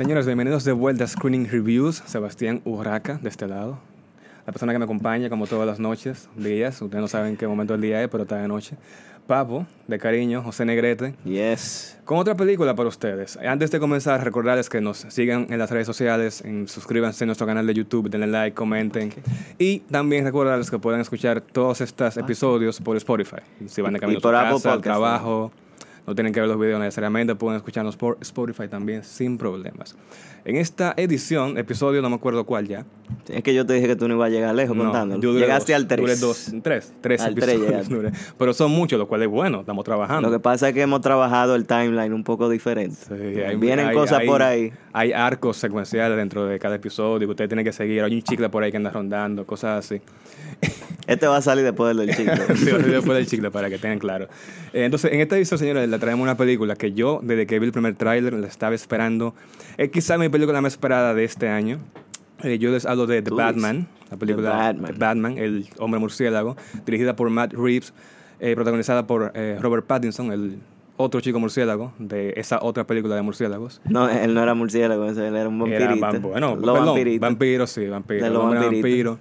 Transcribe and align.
Señores, 0.00 0.24
bienvenidos 0.24 0.64
de 0.64 0.72
vuelta 0.72 1.04
a 1.04 1.06
Screening 1.06 1.46
Reviews. 1.50 2.02
Sebastián 2.06 2.62
Urraca, 2.64 3.18
de 3.18 3.28
este 3.28 3.46
lado. 3.46 3.78
La 4.46 4.52
persona 4.54 4.72
que 4.72 4.78
me 4.78 4.86
acompaña, 4.86 5.28
como 5.28 5.46
todas 5.46 5.66
las 5.66 5.78
noches, 5.78 6.30
días. 6.36 6.80
Ustedes 6.80 7.02
no 7.02 7.06
saben 7.06 7.36
qué 7.36 7.46
momento 7.46 7.74
del 7.74 7.82
día 7.82 8.02
es, 8.02 8.08
pero 8.08 8.22
está 8.22 8.36
de 8.36 8.48
noche. 8.48 8.78
Papo, 9.26 9.66
de 9.86 9.98
cariño, 9.98 10.42
José 10.42 10.64
Negrete. 10.64 11.16
Yes. 11.26 11.98
Con 12.06 12.16
otra 12.16 12.34
película 12.34 12.74
para 12.74 12.88
ustedes. 12.88 13.36
Antes 13.36 13.70
de 13.70 13.78
comenzar, 13.78 14.24
recordarles 14.24 14.70
que 14.70 14.80
nos 14.80 15.00
sigan 15.10 15.48
en 15.50 15.58
las 15.58 15.70
redes 15.70 15.86
sociales, 15.86 16.42
en, 16.46 16.66
suscríbanse 16.66 17.24
a 17.24 17.26
nuestro 17.26 17.46
canal 17.46 17.66
de 17.66 17.74
YouTube, 17.74 18.08
denle 18.08 18.26
like, 18.26 18.54
comenten. 18.54 19.12
Y 19.58 19.80
también 19.80 20.24
recordarles 20.24 20.70
que 20.70 20.78
pueden 20.78 21.02
escuchar 21.02 21.42
todos 21.42 21.82
estos 21.82 22.16
episodios 22.16 22.80
por 22.80 22.96
Spotify. 22.96 23.42
Si 23.66 23.82
van 23.82 23.92
de 23.92 24.00
camino 24.00 24.16
a 24.16 24.20
su 24.20 24.22
por 24.22 24.34
Apple 24.34 24.54
casa, 24.54 24.72
al 24.72 24.80
trabajo, 24.80 25.52
no 26.06 26.14
tienen 26.14 26.32
que 26.32 26.40
ver 26.40 26.48
los 26.48 26.58
videos 26.58 26.80
necesariamente, 26.80 27.34
pueden 27.34 27.56
escucharnos 27.56 27.96
por 27.96 28.18
Spotify 28.20 28.68
también 28.68 29.04
sin 29.04 29.38
problemas. 29.38 29.96
En 30.44 30.56
esta 30.56 30.94
edición, 30.96 31.58
episodio 31.58 32.00
no 32.00 32.08
me 32.08 32.16
acuerdo 32.16 32.44
cuál 32.46 32.66
ya. 32.66 32.86
Es 33.28 33.42
que 33.42 33.52
yo 33.52 33.66
te 33.66 33.74
dije 33.74 33.86
que 33.86 33.96
tú 33.96 34.08
no 34.08 34.14
ibas 34.14 34.28
a 34.28 34.30
llegar 34.30 34.54
lejos 34.54 34.74
No, 34.74 34.84
contándolo. 34.84 35.20
Llegaste 35.38 35.72
dos, 35.74 35.82
al 35.82 35.86
3. 35.86 36.00
Duré 36.00 36.16
dos, 36.16 36.52
tres, 36.62 36.92
tres 37.02 37.20
Al 37.20 37.34
tres 37.34 37.48
episodios. 37.56 37.88
duré. 37.90 38.12
Pero 38.38 38.54
son 38.54 38.70
muchos, 38.70 38.98
lo 38.98 39.06
cual 39.06 39.22
es 39.22 39.28
bueno, 39.28 39.60
estamos 39.60 39.84
trabajando. 39.84 40.28
Lo 40.30 40.34
que 40.34 40.40
pasa 40.40 40.68
es 40.68 40.74
que 40.74 40.80
hemos 40.80 41.02
trabajado 41.02 41.54
el 41.56 41.66
timeline 41.66 42.14
un 42.14 42.24
poco 42.24 42.48
diferente. 42.48 42.96
Sí, 43.06 43.40
hay- 43.42 43.56
Vienen 43.56 43.88
hay- 43.88 43.94
cosas 43.94 44.20
hay- 44.20 44.26
por 44.26 44.42
ahí. 44.42 44.72
Hay 44.94 45.12
arcos 45.12 45.58
secuenciales 45.58 46.16
dentro 46.16 46.46
de 46.46 46.58
cada 46.58 46.76
episodio 46.76 47.26
que 47.28 47.32
usted 47.32 47.46
tiene 47.48 47.62
que 47.62 47.72
seguir. 47.72 48.02
Hay 48.02 48.14
un 48.14 48.22
chicle 48.22 48.48
por 48.48 48.62
ahí 48.62 48.70
que 48.70 48.78
anda 48.78 48.90
rondando, 48.90 49.44
cosas 49.44 49.84
así. 49.84 50.00
Este 51.06 51.26
va 51.26 51.36
a 51.38 51.42
salir 51.42 51.64
después 51.64 51.94
del 51.96 52.08
chicle. 52.14 52.34
Sí, 52.56 52.64
después 52.70 53.18
del 53.18 53.26
chicle 53.26 53.50
para 53.50 53.68
que 53.68 53.78
tengan 53.78 53.98
claro. 53.98 54.26
Eh, 54.72 54.84
entonces, 54.84 55.12
en 55.12 55.20
esta 55.20 55.36
edición, 55.36 55.58
señores, 55.58 55.88
le 55.90 55.98
traemos 55.98 56.22
una 56.24 56.36
película 56.36 56.76
que 56.76 56.92
yo, 56.92 57.20
desde 57.22 57.46
que 57.46 57.58
vi 57.58 57.66
el 57.66 57.72
primer 57.72 57.94
tráiler, 57.96 58.32
la 58.34 58.46
estaba 58.46 58.74
esperando. 58.74 59.34
Es 59.76 59.90
quizá 59.90 60.16
mi 60.18 60.28
película 60.28 60.60
más 60.60 60.72
esperada 60.74 61.12
de 61.14 61.24
este 61.24 61.48
año. 61.48 61.78
Eh, 62.42 62.58
yo 62.58 62.70
les 62.70 62.86
hablo 62.86 63.06
de 63.06 63.20
The 63.20 63.30
Batman, 63.32 63.86
la 64.10 64.16
película 64.16 64.50
Batman. 64.50 64.92
The 64.92 64.98
Batman, 64.98 65.38
el 65.38 65.66
hombre 65.78 66.00
murciélago, 66.00 66.56
dirigida 66.86 67.14
por 67.14 67.28
Matt 67.28 67.52
Reeves, 67.52 67.92
eh, 68.38 68.54
protagonizada 68.54 69.06
por 69.06 69.32
eh, 69.34 69.58
Robert 69.60 69.84
Pattinson, 69.86 70.32
el 70.32 70.58
otro 70.96 71.20
chico 71.20 71.38
murciélago 71.38 71.92
de 71.98 72.32
esa 72.36 72.58
otra 72.62 72.86
película 72.86 73.14
de 73.14 73.22
murciélagos. 73.22 73.80
No, 73.84 74.08
él 74.08 74.32
no 74.34 74.42
era 74.42 74.54
murciélago, 74.54 75.06
él 75.08 75.18
era 75.18 75.48
un 75.48 75.66
Era 75.70 75.86
vampirito. 75.88 76.06
vamp- 76.06 76.20
bueno, 76.32 76.56
perdón, 76.56 76.86
vampiritos. 76.86 77.20
vampiro, 77.20 77.66
sí, 77.66 77.86
vampiro. 77.86 78.24
De 78.24 78.30
vampiro. 78.36 79.18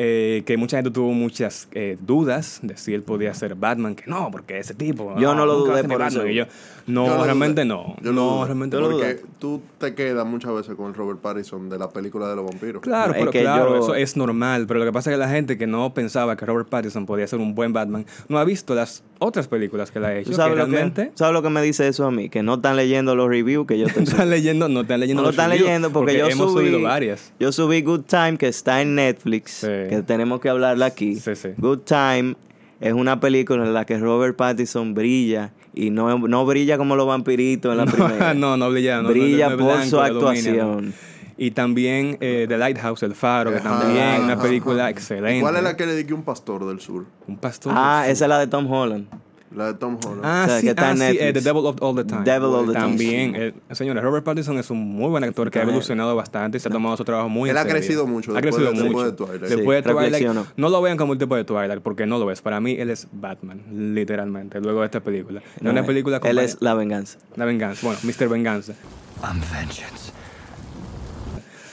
Eh, 0.00 0.44
que 0.46 0.56
mucha 0.56 0.76
gente 0.76 0.92
tuvo 0.92 1.12
muchas 1.12 1.66
eh, 1.72 1.98
dudas 2.00 2.60
de 2.62 2.76
si 2.76 2.94
él 2.94 3.02
podía 3.02 3.34
ser 3.34 3.56
Batman, 3.56 3.96
que 3.96 4.04
no, 4.06 4.30
porque 4.30 4.56
ese 4.58 4.72
tipo. 4.72 5.18
Yo 5.18 5.34
no 5.34 5.44
lo 5.44 5.58
nunca 5.58 5.72
va 5.72 5.78
a 5.78 5.82
dudé 5.82 5.88
por 5.88 5.98
Batman. 5.98 6.20
eso. 6.22 6.28
Y 6.28 6.34
yo, 6.36 6.44
no, 6.86 7.06
Yo 7.06 7.16
lo 7.16 7.24
realmente 7.24 7.64
no. 7.64 7.96
Yo 8.00 8.12
lo 8.12 8.12
no, 8.12 8.30
dudé. 8.36 8.44
realmente 8.46 8.76
lo 8.76 8.82
no. 8.82 8.88
dudé. 8.96 9.14
Porque 9.16 9.26
tú 9.40 9.60
te 9.78 9.94
quedas 9.96 10.24
muchas 10.24 10.54
veces 10.54 10.76
con 10.76 10.94
Robert 10.94 11.18
Pattinson 11.20 11.68
de 11.68 11.78
la 11.80 11.90
película 11.90 12.28
de 12.28 12.36
los 12.36 12.44
vampiros. 12.46 12.80
Claro, 12.80 13.08
No, 13.08 13.14
es 13.14 13.18
pero 13.18 13.30
que 13.32 13.40
claro, 13.40 13.70
yo- 13.70 13.82
eso 13.82 13.94
es 13.96 14.16
normal. 14.16 14.66
Pero 14.68 14.78
lo 14.78 14.86
que 14.86 14.92
pasa 14.92 15.10
es 15.10 15.14
que 15.16 15.18
la 15.18 15.28
gente 15.28 15.58
que 15.58 15.66
no 15.66 15.92
pensaba 15.92 16.36
que 16.36 16.46
Robert 16.46 16.68
Pattinson 16.68 17.04
podía 17.04 17.26
ser 17.26 17.40
un 17.40 17.56
buen 17.56 17.72
Batman 17.72 18.06
no 18.28 18.38
ha 18.38 18.44
visto 18.44 18.76
las 18.76 19.02
otras 19.18 19.48
películas 19.48 19.90
que 19.90 19.98
él 19.98 20.04
ha 20.04 20.16
hecho. 20.16 20.30
¿Tú 20.30 20.36
sabes, 20.36 20.52
que 20.64 20.70
lo 20.70 20.94
que, 20.94 21.10
¿Sabes 21.16 21.34
lo 21.34 21.42
que 21.42 21.50
me 21.50 21.60
dice 21.60 21.88
eso 21.88 22.04
a 22.06 22.12
mí? 22.12 22.28
Que 22.28 22.44
no 22.44 22.54
están 22.54 22.76
leyendo 22.76 23.16
los 23.16 23.28
reviews 23.28 23.66
que 23.66 23.76
yo 23.80 23.86
te 23.92 23.96
no 24.00 24.04
están 24.04 24.30
leyendo, 24.30 24.68
no 24.68 24.82
están 24.82 25.00
leyendo 25.00 25.22
No 25.22 25.26
lo 25.26 25.28
los 25.30 25.34
están 25.34 25.50
reviews, 25.50 25.66
leyendo 25.66 25.90
porque, 25.90 26.16
yo 26.16 26.28
hemos 26.28 26.52
subí, 26.52 26.66
subido 26.68 26.82
varias. 26.82 27.32
Yo 27.40 27.50
subí 27.50 27.82
Good 27.82 28.02
Time 28.02 28.38
que 28.38 28.46
está 28.46 28.80
en 28.80 28.94
Netflix, 28.94 29.50
Sí. 29.50 29.66
Que 29.88 30.02
tenemos 30.02 30.40
que 30.40 30.48
hablarla 30.48 30.86
aquí. 30.86 31.16
Sí, 31.16 31.34
sí. 31.34 31.50
Good 31.56 31.80
Time 31.80 32.36
es 32.80 32.92
una 32.92 33.18
película 33.20 33.64
en 33.64 33.74
la 33.74 33.84
que 33.84 33.98
Robert 33.98 34.36
Pattinson 34.36 34.94
brilla 34.94 35.52
y 35.74 35.90
no, 35.90 36.18
no 36.18 36.46
brilla 36.46 36.78
como 36.78 36.94
los 36.96 37.06
vampiritos 37.06 37.72
en 37.72 37.78
la 37.78 37.86
primera. 37.92 38.34
no, 38.34 38.56
no 38.56 38.70
brilla. 38.70 39.02
no, 39.02 39.08
brilla 39.08 39.50
no, 39.50 39.56
no 39.56 39.62
es 39.62 39.66
por 39.66 39.76
blanco, 39.76 39.90
su 39.90 39.96
¿no? 39.96 40.02
actuación. 40.02 40.94
Y 41.40 41.52
también 41.52 42.18
eh, 42.20 42.46
The 42.48 42.58
Lighthouse, 42.58 43.04
El 43.04 43.14
Faro, 43.14 43.50
que 43.52 43.58
Ajá, 43.58 43.78
también 43.80 44.22
una 44.22 44.32
ajá, 44.32 44.42
película 44.42 44.82
ajá. 44.84 44.90
excelente. 44.90 45.40
¿Cuál 45.40 45.54
es 45.56 45.62
la 45.62 45.76
que 45.76 45.86
le 45.86 45.92
dediqué 45.92 46.12
un 46.12 46.24
pastor 46.24 46.66
del 46.66 46.80
sur? 46.80 47.06
Un 47.28 47.36
pastor. 47.36 47.72
Ah, 47.76 48.02
del 48.02 48.12
esa 48.12 48.24
es 48.24 48.28
la 48.28 48.38
de 48.40 48.48
Tom 48.48 48.70
Holland. 48.70 49.06
La 49.54 49.66
de 49.68 49.74
Tom 49.74 49.98
Holland. 50.04 50.20
Ah, 50.24 50.42
O 50.44 50.48
sea, 50.48 50.56
sí, 50.60 50.66
que 50.66 50.70
está 50.70 50.88
ah, 50.88 50.90
en 50.92 50.96
sí, 50.98 51.02
eh, 51.04 51.06
Netflix. 51.08 51.32
The 51.34 51.40
Devil 51.48 51.66
of 51.66 51.76
All 51.82 51.96
the 51.96 52.04
Time. 52.04 52.22
Devil 52.24 52.44
All 52.48 52.66
the 52.66 52.72
Time. 52.72 52.84
También, 52.86 53.34
eh, 53.36 53.54
señores, 53.72 54.02
Robert 54.02 54.24
Pattinson 54.24 54.58
es 54.58 54.70
un 54.70 54.78
muy 54.78 55.08
buen 55.08 55.24
actor 55.24 55.50
que 55.50 55.58
ha 55.58 55.62
evolucionado 55.62 56.14
bastante 56.14 56.58
y 56.58 56.60
se 56.60 56.68
ha 56.68 56.70
tomado 56.70 56.96
su 56.96 57.04
trabajo 57.04 57.28
muy 57.28 57.48
en 57.48 57.56
Él 57.56 57.58
ha 57.58 57.62
serio. 57.62 57.76
crecido 57.78 58.06
mucho 58.06 58.32
Ha 58.32 58.40
después 58.40 58.54
crecido 58.56 58.72
de- 58.72 58.88
mucho. 58.90 59.04
después 59.04 59.06
de 59.06 59.12
Twilight. 59.40 59.56
Después 59.56 59.84
de 59.84 59.92
Twilight, 59.92 60.48
no 60.56 60.68
lo 60.68 60.82
vean 60.82 60.96
como 60.98 61.12
el 61.14 61.18
tipo 61.18 61.34
de 61.34 61.44
Twilight, 61.44 61.80
porque 61.82 62.06
no 62.06 62.18
lo 62.18 62.30
es. 62.30 62.42
Para 62.42 62.60
mí, 62.60 62.72
él 62.78 62.90
es 62.90 63.08
Batman, 63.12 63.62
literalmente, 63.94 64.60
luego 64.60 64.80
de 64.80 64.86
esta 64.86 65.00
película. 65.00 65.42
No, 65.60 65.70
una 65.70 65.84
película 65.84 66.20
con 66.20 66.30
Él 66.30 66.38
es 66.38 66.58
la 66.60 66.74
venganza. 66.74 67.18
la 67.36 67.44
venganza. 67.44 67.80
Bueno, 67.86 67.98
Mr. 68.04 68.28
Venganza. 68.28 68.74
I'm 69.22 69.40
vengeance. 69.52 70.12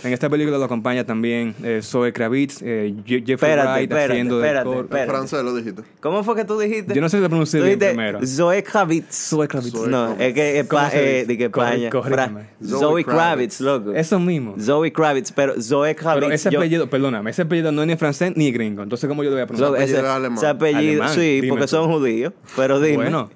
En 0.06 0.14
esta 0.14 0.30
película 0.30 0.58
lo 0.60 0.64
acompaña 0.66 1.04
también 1.04 1.56
eh, 1.64 1.80
Zoe 1.82 2.14
Kravitz, 2.14 2.62
eh, 2.62 2.94
Je- 3.06 3.24
Jeffrey 3.26 3.34
Espérate, 3.34 3.68
Wright 3.72 3.92
espérate, 3.92 4.12
haciendo 4.14 4.40
de 4.40 4.48
espérate. 4.48 5.02
En 5.02 5.08
francés 5.10 5.44
lo 5.44 5.56
dijiste. 5.56 5.82
¿Cómo 6.00 6.24
fue 6.24 6.36
que 6.36 6.46
tú 6.46 6.60
dijiste? 6.60 6.94
Yo 6.94 7.02
no 7.02 7.10
sé 7.10 7.18
si 7.18 7.24
lo 7.24 7.30
pronuncié 7.30 7.60
bien 7.60 7.80
dijiste 7.80 7.96
primero. 7.96 8.20
Zoe 8.26 8.64
Kravitz. 8.64 9.30
Zoe 9.30 9.48
Kravitz. 9.48 9.72
Zoe 9.76 9.88
No, 9.90 10.06
Kravitz. 10.16 10.22
es 10.22 10.34
que 10.36 10.60
es 10.60 10.68
¿Cómo 10.68 10.82
pa- 10.84 10.90
se 10.92 11.22
eh, 11.22 11.26
que 11.38 11.50
Corrí- 11.52 12.10
España. 12.12 12.48
Zoe 12.64 12.80
Zoe 12.80 13.04
Kravitz. 13.04 13.62
Loco. 13.62 13.94
Eso 13.94 14.20
mismo. 14.20 14.56
Zoe 14.60 14.94
Kravitz, 14.94 15.32
pero 15.32 15.60
Zoe 15.62 15.96
Kravitz. 15.96 16.22
Pero 16.24 16.34
ese 16.36 16.50
yo- 16.52 16.60
apellido, 16.60 16.88
perdóname, 16.90 17.32
ese 17.32 17.42
apellido 17.42 17.72
no 17.72 17.82
es 17.82 17.88
ni 17.88 17.96
francés 17.96 18.34
ni 18.36 18.52
gringo. 18.52 18.84
Entonces, 18.84 19.08
¿cómo 19.08 19.24
yo 19.24 19.32
lo 19.32 19.36
voy 19.38 19.44
a 19.44 19.48
pronunciar? 19.48 19.82
Ese, 19.82 19.98
apellido 19.98 20.34
ese 20.38 20.48
apellido, 20.48 21.04
Alemán, 21.04 21.10
sí, 21.16 21.42
porque 21.50 21.64
tú. 21.64 21.68
son 21.70 21.92
judíos. 21.92 22.32
Pero 22.56 22.80
dime. 22.80 22.98
Bueno, 22.98 23.30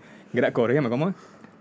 corrígeme, 0.54 0.90
¿cómo 0.90 1.10
es? 1.10 1.16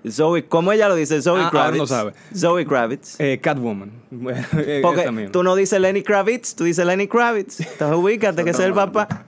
Zoe, 0.09 0.47
¿cómo 0.47 0.73
ella 0.73 0.89
lo 0.89 0.95
dice? 0.95 1.21
Zoe 1.21 1.41
Ah, 1.41 1.45
ahora 1.47 1.51
Kravitz. 1.51 1.79
no 1.79 1.87
sabe. 1.87 2.13
Zoe 2.35 2.65
Kravitz. 2.65 3.17
Eh, 3.19 3.39
Catwoman. 3.43 3.91
Porque 4.83 5.29
tú 5.33 5.43
no 5.43 5.57
dices 5.57 5.81
Lenny 5.81 6.03
Kravitz, 6.03 6.55
tú 6.55 6.65
dices 6.65 6.87
Lenny 6.87 7.09
Kravitz. 7.09 7.61
Entonces 7.61 7.97
ubícate 7.99 8.45
que 8.45 8.51
es 8.51 8.61
el 8.61 8.73
papá. 8.73 9.09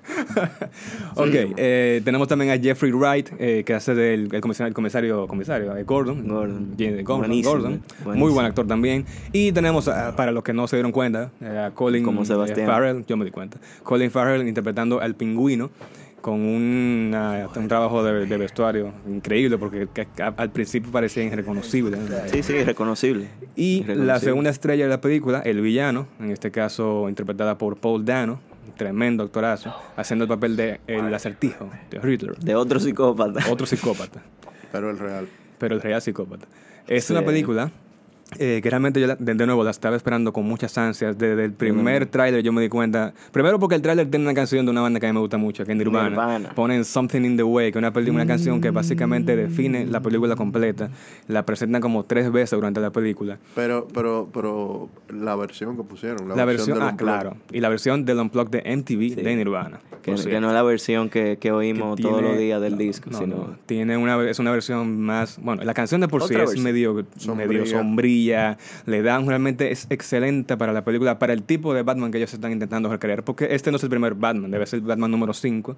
Ok, 1.16 1.34
eh, 1.56 2.00
tenemos 2.04 2.28
también 2.28 2.50
a 2.52 2.58
Jeffrey 2.58 2.92
Wright, 2.92 3.30
eh, 3.38 3.62
que 3.64 3.74
hace 3.74 3.94
del 3.94 4.32
el 4.32 4.40
comisario, 4.40 4.68
el 4.68 4.74
comisario, 4.74 5.26
comisario 5.26 5.76
eh, 5.76 5.82
Gordon. 5.82 6.26
Gordon. 6.26 6.74
Gordon, 7.02 7.18
Buenísimo, 7.18 7.52
Gordon. 7.52 7.82
Muy 8.04 8.30
buen 8.32 8.46
actor 8.46 8.66
también. 8.66 9.04
Y 9.32 9.52
tenemos, 9.52 9.88
ah, 9.88 10.14
para 10.16 10.30
los 10.30 10.44
que 10.44 10.52
no 10.52 10.66
se 10.68 10.76
dieron 10.76 10.92
cuenta, 10.92 11.30
a 11.42 11.72
Colin 11.74 12.04
Como. 12.04 12.24
Farrell, 12.24 13.04
yo 13.06 13.16
me 13.16 13.24
di 13.24 13.30
cuenta. 13.30 13.58
Colin 13.82 14.10
Farrell 14.10 14.46
interpretando 14.46 15.00
al 15.00 15.14
pingüino 15.14 15.70
con 16.20 16.40
una- 16.40 17.48
un 17.54 17.68
trabajo 17.68 18.02
de, 18.04 18.26
de 18.26 18.36
vestuario 18.36 18.92
increíble 19.08 19.56
porque 19.58 19.88
que- 19.92 20.06
que 20.06 20.22
al 20.22 20.50
principio 20.50 20.90
parecía 20.92 21.22
irreconocible. 21.24 21.96
Sí, 22.32 22.42
sí, 22.42 22.62
reconocible. 22.64 23.28
Y 23.56 23.84
la 23.84 24.18
segunda 24.20 24.50
estrella 24.50 24.84
de 24.84 24.90
la 24.90 25.00
película, 25.00 25.40
el 25.40 25.60
villano, 25.60 26.06
en 26.20 26.30
este 26.30 26.50
caso 26.50 27.08
interpretada 27.08 27.56
por 27.58 27.76
Paul 27.78 28.04
Dano, 28.04 28.40
un 28.66 28.74
tremendo 28.74 29.22
actorazo, 29.24 29.74
haciendo 29.96 30.24
el 30.24 30.28
papel 30.28 30.56
de 30.56 30.80
el 30.86 31.12
acertijo, 31.14 31.70
de 31.90 31.98
Riddler, 32.00 32.36
De 32.38 32.54
otro 32.54 32.78
psicópata. 32.80 33.40
otro 33.50 33.66
psicópata, 33.66 34.22
Pero 34.72 34.90
el 34.90 34.98
real. 34.98 35.26
pero 35.58 35.74
el 35.74 35.80
real 35.80 36.00
psicópata. 36.02 36.46
Es 36.86 37.04
Sí. 37.04 37.12
una 37.12 37.22
película 37.24 37.70
eh, 38.38 38.60
que 38.62 38.70
realmente 38.70 39.00
yo 39.00 39.06
la- 39.06 39.16
de, 39.16 39.34
de 39.34 39.46
nuevo 39.46 39.64
la 39.64 39.70
estaba 39.70 39.96
esperando 39.96 40.32
con 40.32 40.44
muchas 40.46 40.76
ansias. 40.78 41.18
Desde 41.18 41.44
el 41.44 41.52
primer 41.52 42.06
tráiler 42.06 42.42
yo 42.42 42.52
me 42.52 42.62
di 42.62 42.68
cuenta, 42.68 43.12
primero 43.32 43.58
porque 43.58 43.74
el 43.74 43.82
tráiler 43.82 44.08
tiene 44.10 44.24
una 44.24 44.34
canción 44.34 44.64
de 44.64 44.70
una 44.70 44.80
banda 44.82 45.00
que 45.00 45.06
a 45.06 45.10
mí 45.10 45.14
me 45.14 45.20
gusta 45.20 45.36
mucho, 45.36 45.64
que 45.64 45.72
es 45.72 45.78
Nirvana. 45.78 46.10
Nirvana. 46.10 46.48
Ponen 46.54 46.84
Something 46.84 47.22
in 47.24 47.36
the 47.36 47.42
Way, 47.42 47.72
que 47.72 47.78
es 47.78 47.84
una, 47.84 47.92
una 48.12 48.26
canción 48.26 48.60
que 48.60 48.70
básicamente 48.70 49.34
define 49.36 49.86
la 49.86 50.00
película 50.00 50.36
completa. 50.36 50.90
La 51.28 51.44
presentan 51.44 51.80
como 51.82 52.04
tres 52.04 52.30
veces 52.30 52.56
durante 52.56 52.80
la 52.80 52.90
película. 52.90 53.38
Pero, 53.54 53.88
pero, 53.92 54.28
pero 54.32 54.88
la 55.12 55.34
versión 55.36 55.76
que 55.76 55.82
pusieron. 55.82 56.28
La, 56.28 56.36
La 56.36 56.44
versión, 56.44 56.78
del 56.78 56.88
ah, 56.88 56.94
claro. 56.96 57.36
Y 57.52 57.60
la 57.60 57.68
versión 57.68 58.04
del 58.04 58.18
Unplugged 58.20 58.62
de 58.62 58.76
MTV 58.76 59.16
de 59.22 59.36
Nirvana. 59.36 59.80
Que, 60.02 60.14
que 60.14 60.40
no 60.40 60.48
es 60.48 60.54
la 60.54 60.62
versión 60.62 61.10
que, 61.10 61.36
que 61.38 61.52
oímos 61.52 61.96
que 61.96 62.02
todos 62.02 62.16
tiene- 62.18 62.28
los 62.30 62.38
días 62.38 62.60
del 62.62 62.72
no, 62.72 62.78
disco, 62.78 63.10
no, 63.10 63.18
sino 63.18 63.36
no. 63.36 63.56
Tiene 63.66 63.96
una, 63.98 64.22
es 64.30 64.38
una 64.38 64.50
versión 64.50 64.98
más. 65.00 65.38
Bueno, 65.42 65.62
la 65.62 65.74
canción 65.74 66.00
de 66.00 66.08
por 66.08 66.22
sí 66.22 66.32
es 66.32 66.38
versión. 66.38 66.64
medio 66.64 67.04
Sombría. 67.16 67.46
medio 67.48 67.66
sombría. 67.66 68.19
Le 68.86 69.02
dan 69.02 69.26
realmente. 69.26 69.70
Es 69.70 69.86
excelente 69.90 70.56
para 70.56 70.72
la 70.72 70.84
película, 70.84 71.18
para 71.18 71.32
el 71.32 71.42
tipo 71.42 71.74
de 71.74 71.82
Batman 71.82 72.10
que 72.10 72.18
ellos 72.18 72.32
están 72.32 72.52
intentando 72.52 72.88
recrear. 72.88 73.22
Porque 73.24 73.48
este 73.50 73.70
no 73.70 73.76
es 73.76 73.82
el 73.82 73.90
primer 73.90 74.14
Batman, 74.14 74.50
debe 74.50 74.66
ser 74.66 74.80
el 74.80 74.86
Batman 74.86 75.10
número 75.10 75.32
5. 75.32 75.76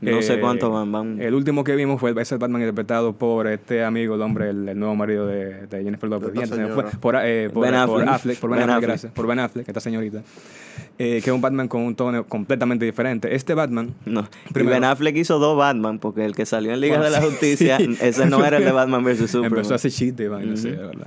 No 0.00 0.22
sé 0.22 0.40
cuántos 0.40 0.72
van- 0.72 0.92
van. 0.92 1.20
El 1.20 1.34
último 1.34 1.64
que 1.64 1.74
vimos 1.76 2.00
fue 2.00 2.10
el, 2.10 2.18
es 2.18 2.30
el 2.32 2.38
Batman 2.38 2.62
interpretado 2.62 3.12
por 3.14 3.46
este 3.46 3.84
amigo, 3.84 4.14
el 4.14 4.22
hombre, 4.22 4.50
el, 4.50 4.68
el 4.68 4.78
nuevo 4.78 4.94
marido 4.94 5.26
de, 5.26 5.66
de 5.66 5.82
Jennifer 5.84 6.08
Lopez. 6.08 6.30
Por, 7.00 7.16
eh, 7.22 7.50
por, 7.52 7.62
Ben 7.62 7.72
por 7.86 8.02
Affleck. 8.02 8.08
Affleck. 8.08 8.38
Por 8.38 8.50
Ben, 8.50 8.58
Ben 8.60 8.70
Affleck, 8.70 8.76
Affleck. 8.76 8.88
gracias. 8.90 9.12
Por 9.12 9.26
Ben 9.26 9.38
Affleck, 9.38 9.68
esta 9.68 9.80
señorita. 9.80 10.22
Eh, 10.98 11.20
que 11.24 11.30
es 11.30 11.34
un 11.34 11.40
Batman 11.40 11.66
con 11.68 11.82
un 11.82 11.94
tono 11.94 12.24
completamente 12.24 12.84
diferente. 12.84 13.34
Este 13.34 13.54
Batman. 13.54 13.94
No. 14.04 14.28
Primero- 14.52 14.76
y 14.76 14.80
Ben 14.80 14.84
Affleck 14.84 15.16
hizo 15.16 15.38
dos 15.38 15.56
Batman, 15.56 15.98
porque 15.98 16.24
el 16.24 16.34
que 16.34 16.44
salió 16.46 16.72
en 16.72 16.80
Liga 16.80 16.98
Bueno, 16.98 17.04
de 17.06 17.10
la 17.10 17.20
sí. 17.22 17.26
Justicia, 17.30 17.78
ese 18.00 18.26
no 18.26 18.44
era 18.44 18.58
el 18.58 18.64
de 18.64 18.72
Batman 18.72 19.02
vs. 19.04 19.30
Superman. 19.30 19.58
Empezó 19.58 19.72
a 19.74 19.76
hacer 19.76 19.90
chiste 19.90 20.24
sí, 20.56 20.68
de 20.70 20.76
verdad. 20.76 21.06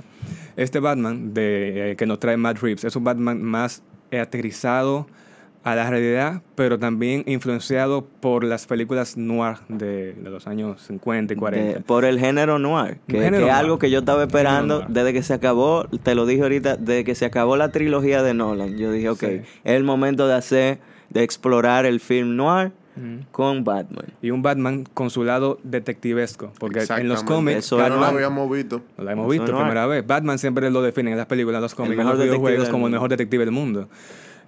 Este 0.56 0.78
Batman 0.80 1.34
de, 1.34 1.92
eh, 1.92 1.96
que 1.96 2.06
nos 2.06 2.18
trae 2.20 2.36
Matt 2.36 2.58
Reeves 2.60 2.84
es 2.84 2.94
un 2.96 3.04
Batman 3.04 3.42
más 3.42 3.82
aterrizado 4.12 5.06
a 5.64 5.74
la 5.74 5.88
realidad, 5.88 6.42
pero 6.56 6.78
también 6.78 7.22
influenciado 7.26 8.04
por 8.20 8.44
las 8.44 8.66
películas 8.66 9.16
noir 9.16 9.56
de, 9.68 10.12
de 10.12 10.30
los 10.30 10.46
años 10.46 10.82
50 10.82 11.32
y 11.32 11.36
40. 11.36 11.72
De- 11.78 11.80
por 11.80 12.04
el 12.04 12.20
género 12.20 12.58
noir, 12.58 12.98
que, 13.08 13.14
Género 13.14 13.30
que 13.30 13.36
es 13.36 13.40
noir. 13.42 13.52
algo 13.52 13.78
que 13.78 13.90
yo 13.90 14.00
estaba 14.00 14.22
esperando 14.24 14.84
desde 14.88 15.14
que 15.14 15.22
se 15.22 15.32
acabó, 15.32 15.86
te 16.02 16.14
lo 16.14 16.26
dije 16.26 16.42
ahorita, 16.42 16.76
desde 16.76 17.02
que 17.04 17.14
se 17.14 17.24
acabó 17.24 17.56
la 17.56 17.70
trilogía 17.70 18.22
de 18.22 18.34
Nolan. 18.34 18.76
Yo 18.76 18.92
dije, 18.92 19.08
ok, 19.08 19.20
Sí. 19.20 19.26
es 19.26 19.44
el 19.64 19.84
momento 19.84 20.28
de 20.28 20.34
hacer, 20.34 20.78
de 21.08 21.22
explorar 21.22 21.86
el 21.86 21.98
film 21.98 22.36
noir 22.36 22.72
Con 23.32 23.64
Batman. 23.64 24.06
Y 24.22 24.30
un 24.30 24.42
Batman 24.42 24.84
con 24.94 25.10
su 25.10 25.24
lado 25.24 25.58
detectivesco, 25.64 26.52
porque 26.58 26.84
en 26.88 27.08
los 27.08 27.24
cómics 27.24 27.58
Eso 27.58 27.76
Que 27.76 27.82
no 27.82 27.88
lo 27.88 27.94
Batman- 27.96 28.14
habíamos 28.14 28.50
visto. 28.50 28.82
No 28.96 29.04
la 29.04 29.12
hemos 29.12 29.28
visto 29.30 29.50
no 29.52 29.58
primera 29.58 29.86
vez. 29.86 30.06
Batman 30.06 30.38
siempre 30.38 30.70
lo 30.70 30.80
definen 30.82 31.12
en 31.12 31.18
las 31.18 31.26
películas, 31.26 31.58
en 31.58 31.62
los 31.62 31.74
cómics, 31.74 31.98
en 32.00 32.06
los 32.06 32.18
videojuegos 32.18 32.68
como 32.68 32.86
el 32.86 32.92
mejor 32.92 33.10
detective 33.10 33.44
del 33.44 33.52
mundo. 33.52 33.88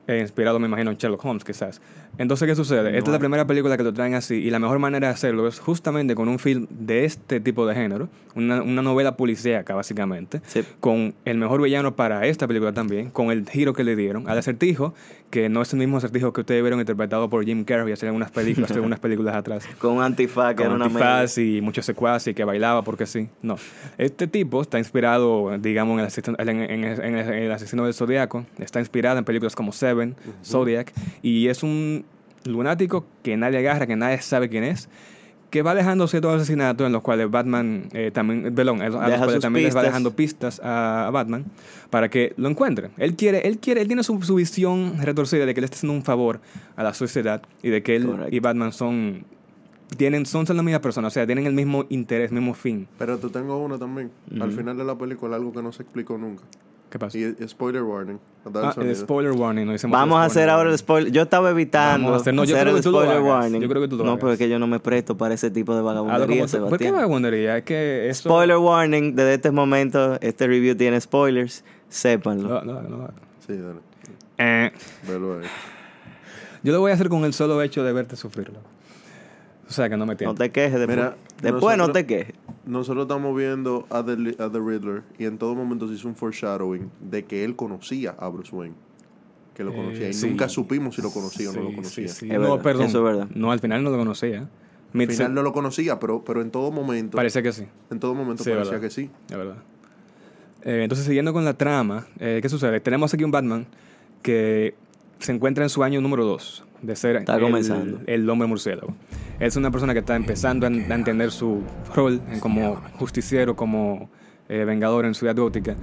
Eh, 0.09 0.21
inspirado, 0.21 0.59
me 0.61 0.69
imagino, 0.69 0.91
en 0.93 0.97
Sherlock 0.97 1.25
Holmes, 1.25 1.43
quizás. 1.45 1.81
Entonces, 2.19 2.47
¿qué 2.47 2.55
sucede? 2.55 2.97
Esta 2.97 3.11
es 3.11 3.13
la 3.13 3.19
primera 3.19 3.45
película 3.47 3.77
que 3.77 3.83
lo 3.83 3.93
traen 3.93 4.15
así 4.15 4.37
y 4.37 4.51
la 4.51 4.59
mejor 4.59 4.79
manera 4.79 5.09
de 5.09 5.13
hacerlo 5.15 5.49
es 5.49 5.59
justamente 5.59 6.15
con 6.15 6.29
un 6.29 6.39
film 6.39 6.67
de 6.71 7.05
este 7.05 7.41
tipo 7.41 7.67
de 7.67 7.75
género, 7.75 8.09
una, 8.35 8.63
una 8.63 8.83
novela 8.83 9.17
policíaca, 9.17 9.75
básicamente, 9.75 10.41
Sí. 10.47 10.63
con 10.81 11.15
el 11.25 11.39
mejor 11.39 11.61
villano 11.61 11.97
para 11.97 12.25
esta 12.27 12.47
película 12.47 12.73
también, 12.73 13.11
con 13.11 13.31
el 13.31 13.49
giro 13.49 13.73
que 13.75 13.83
le 13.85 13.97
dieron 13.97 14.29
al 14.31 14.39
acertijo, 14.39 14.95
que 15.31 15.49
no 15.49 15.61
es 15.61 15.73
el 15.73 15.81
mismo 15.81 15.97
acertijo 15.99 16.33
que 16.33 16.43
ustedes 16.43 16.63
vieron 16.63 16.79
interpretado 16.79 17.29
por 17.29 17.45
Jim 17.45 17.65
Carrey 17.65 17.93
hace 17.93 18.09
unas 18.11 18.31
películas, 18.31 18.71
hace 18.71 18.79
unas 18.81 19.01
películas 19.01 19.35
atrás 19.35 19.67
Con 19.79 19.95
un 19.97 20.03
antifaz 20.05 20.51
que 20.51 20.63
con 20.63 20.67
era 20.67 20.75
una 20.77 20.85
antifaz 20.85 21.37
y 21.39 21.61
muchos 21.61 21.85
secuaces 21.85 22.29
y 22.29 22.35
que 22.35 22.45
bailaba 22.45 22.83
porque 22.83 23.07
sí. 23.07 23.29
No. 23.43 23.57
Este 23.99 24.29
tipo 24.29 24.63
está 24.63 24.79
inspirado, 24.79 25.59
digamos, 25.59 25.95
en 25.95 26.01
el, 26.01 26.07
asesino, 26.07 26.37
en, 26.39 26.49
en- 26.61 26.85
en- 26.85 27.17
el 27.17 27.51
asesino 27.53 27.85
del 27.85 27.93
Zodíaco. 27.95 28.47
Está 28.61 28.79
inspirado 28.79 29.19
en 29.19 29.25
películas 29.25 29.57
como 29.57 29.73
Seven, 29.73 29.96
Zodiac. 30.45 30.93
Y 31.23 31.49
es 31.49 31.63
un 31.63 32.05
lunático 32.45 33.05
que 33.23 33.37
nadie 33.37 33.59
agarra, 33.59 33.87
que 33.87 33.97
nadie 33.97 34.21
sabe 34.21 34.49
quién 34.49 34.65
es. 34.65 34.89
Que 35.51 35.63
va 35.63 35.75
dejando 35.75 36.07
ciertos 36.09 36.35
asesinatos 36.35 36.87
en 36.87 36.93
los 36.93 37.03
cuales 37.03 37.31
Batman 37.31 37.89
eh, 37.93 38.11
también, 38.13 38.53
perdón, 38.55 38.83
a 38.83 38.89
los 38.89 39.19
cuales 39.19 39.41
también 39.41 39.65
les 39.65 39.77
va 39.77 39.83
dejando 39.83 40.15
pistas 40.15 40.61
a, 40.63 41.07
a 41.07 41.11
Batman 41.11 41.45
para 41.89 42.11
que 42.11 42.35
lo 42.37 42.49
encuentren. 42.49 42.91
Él 42.99 43.15
quiere, 43.15 43.47
él 43.47 43.59
quiere, 43.59 43.81
él 43.81 43.87
tiene 43.87 44.03
su, 44.03 44.21
su 44.23 44.35
visión 44.35 44.95
retorcida 45.01 45.47
de 45.47 45.55
que 45.55 45.61
le 45.61 45.67
está 45.67 45.77
haciendo 45.77 45.95
un 45.95 46.03
favor 46.03 46.41
a 46.75 46.83
la 46.83 46.93
sociedad 46.95 47.43
y 47.63 47.71
de 47.71 47.83
que 47.83 47.97
él 47.97 48.07
Correcto. 48.07 48.35
y 48.35 48.41
Batman 48.41 48.73
son 48.73 49.25
tienen 49.97 50.27
son, 50.27 50.47
son 50.47 50.57
la 50.57 50.65
misma 50.65 50.81
persona, 50.81 51.09
o 51.09 51.11
sea, 51.11 51.27
tienen 51.27 51.47
el 51.47 51.53
mismo 51.53 51.87
interés, 51.91 52.33
mismo 52.33 52.53
fin. 52.55 52.89
Pero 52.99 53.19
te 53.19 53.29
tengo 53.29 53.57
una 53.59 53.79
también. 53.79 54.11
Al 54.41 54.51
final 54.51 54.77
de 54.77 54.85
la 54.85 54.97
película, 54.97 55.37
algo 55.37 55.53
que 55.53 55.63
no 55.63 55.73
se 55.73 55.85
explicó 55.85 56.19
nunca. 56.19 56.43
¿Qué 56.91 56.99
pasa? 56.99 57.19
Y 57.19 57.25
es- 57.25 57.51
spoiler 57.51 57.83
warning. 57.83 58.19
Ah, 58.55 58.73
el 58.81 58.95
spoiler 58.95 59.33
warning, 59.33 59.67
no 59.67 59.75
hicimos 59.75 59.93
Vamos 59.93 60.19
a 60.21 60.25
hacer 60.25 60.49
ahora 60.49 60.71
el 60.71 60.79
spoiler. 60.79 61.11
Yo 61.11 61.23
estaba 61.23 61.51
evitando 61.51 62.07
Vamos 62.07 62.21
a 62.21 62.23
hacer- 62.23 62.33
no, 62.35 62.45
yo 62.45 62.55
hacer 62.55 62.65
creo 62.67 62.77
el 62.77 62.81
que 62.81 62.85
tú 62.85 62.93
lo 62.93 63.03
spoiler 63.03 63.23
warning. 63.23 63.61
Yo 63.61 63.69
creo 63.69 63.83
que 63.83 63.89
tú 63.89 63.97
lo 63.97 64.05
no, 64.05 64.11
hagas. 64.13 64.21
porque 64.21 64.49
yo 64.49 64.59
no 64.61 64.69
me 64.69 64.79
presto 64.79 65.17
para 65.17 65.35
ese 65.35 65.51
tipo 65.51 65.75
de 65.75 65.83
vagabundería, 65.83 66.47
tú- 66.47 66.69
¿Por 66.69 66.79
qué 66.79 66.93
vagabundería? 66.93 67.59
Es 67.59 67.65
que 67.65 68.09
eso... 68.09 68.29
Spoiler 68.29 68.57
warning, 68.59 69.17
desde 69.17 69.35
este 69.35 69.51
momento, 69.51 70.17
este 70.21 70.47
review 70.47 70.77
tiene 70.77 71.01
spoilers, 71.01 71.65
sépanlo. 71.89 72.49
No, 72.49 72.63
no, 72.63 72.83
no, 72.83 72.97
no. 72.99 73.09
Sí, 73.45 73.55
dale. 73.57 73.81
Eh, 74.39 74.71
Velo 75.09 75.41
ahí. 75.41 75.47
yo 76.63 76.73
lo 76.73 76.81
voy 76.81 76.93
a 76.93 76.95
hacer 76.95 77.09
con 77.09 77.25
el 77.25 77.33
solo 77.33 77.61
hecho 77.63 77.83
de 77.83 77.93
verte 77.93 78.15
sufrirlo. 78.15 78.61
O 79.69 79.73
sea, 79.73 79.89
que 79.89 79.97
no 79.97 80.07
me 80.07 80.13
No 80.13 80.17
tientes. 80.19 80.39
te 80.39 80.53
quejes 80.53 80.75
después. 80.79 80.97
Mira, 80.97 81.17
después 81.43 81.77
no 81.77 81.89
nosotros- 81.89 81.93
te 81.95 82.07
quejes. 82.07 82.35
Nosotros 82.67 83.05
estamos 83.05 83.37
viendo 83.37 83.87
a 83.91 84.05
The, 84.05 84.17
Li- 84.17 84.37
a 84.39 84.51
The 84.51 84.59
Riddler 84.59 85.03
y 85.19 85.25
en 85.25 85.39
todo 85.39 85.55
momento 85.55 85.87
se 85.89 85.95
hizo 85.95 86.09
un 86.09 86.17
foreshadowing 86.17 86.91
de 87.01 87.25
que 87.25 87.45
él 87.45 87.55
conocía 87.57 88.15
a 88.19 88.29
Bruce 88.29 88.55
Wayne. 88.55 88.75
Que 89.55 89.65
lo 89.65 89.71
Eh, 89.73 89.77
conocía. 89.77 90.09
y 90.09 90.13
sí. 90.13 90.29
nunca 90.29 90.49
supimos 90.49 90.97
si 90.97 91.03
lo 91.03 91.11
conocía 91.11 91.51
o 91.51 91.53
no 91.55 91.63
lo 91.63 91.75
conocía. 91.77 92.09
sí, 92.09 92.15
sí. 92.15 92.27
Es 92.31 92.35
No, 92.35 92.41
verdad, 92.51 92.63
perdón. 92.63 92.87
eso 92.87 92.99
es 92.99 93.05
verdad. 93.05 93.29
No, 93.35 93.53
al 93.53 93.61
final 93.61 93.83
no 93.85 93.91
lo 93.91 93.97
conocía. 93.97 94.49
Al 94.95 95.07
final 95.09 95.35
no 95.35 95.43
lo 95.43 95.53
conocía, 95.53 95.99
pero, 96.01 96.25
pero 96.25 96.41
en 96.43 96.51
todo 96.51 96.71
momento, 96.73 97.17
Parece 97.17 97.43
que 97.43 97.53
sí. 97.53 97.65
en 97.91 98.01
todo 98.01 98.15
momento 98.15 98.43
Sí, 98.45 98.51
parecía 98.51 98.73
verdad. 98.73 98.87
que 98.87 98.91
sí. 98.91 99.11
Es 99.31 99.37
verdad. 99.37 99.57
Eh, 100.63 100.81
entonces, 100.83 101.07
siguiendo 101.07 101.33
con 101.33 101.45
la 101.45 101.55
trama, 101.55 102.07
eh, 102.19 102.41
¿qué 102.43 102.49
sucede? 102.49 102.81
Tenemos 102.81 103.13
aquí 103.15 103.23
un 103.23 103.31
Batman 103.31 103.67
que 104.23 104.75
se 105.21 105.33
encuentra 105.33 105.65
en 105.65 105.71
su 105.71 105.85
año 105.85 106.01
número 106.01 106.25
2 106.25 106.65
de 106.83 106.97
ser 106.97 107.17
Está 107.17 107.37
el, 107.37 107.43
comenzando. 107.43 108.01
el 108.07 108.29
hombre 108.29 108.49
murciélago. 108.49 108.95
Es 109.41 109.57
una 109.57 109.71
persona 109.71 109.93
que 109.93 110.01
está 110.01 110.17
empezando 110.17 110.67
a, 110.67 110.71
a 110.71 110.73
entender 110.95 111.31
su 111.31 111.63
rol 111.95 112.21
en 112.31 112.41
como 112.41 112.77
justiciero, 112.99 113.55
como 113.57 114.09
eh, 114.49 114.65
vengador 114.65 115.05
en 115.05 115.15
Ciudad 115.15 115.37
Gótica. 115.37 115.75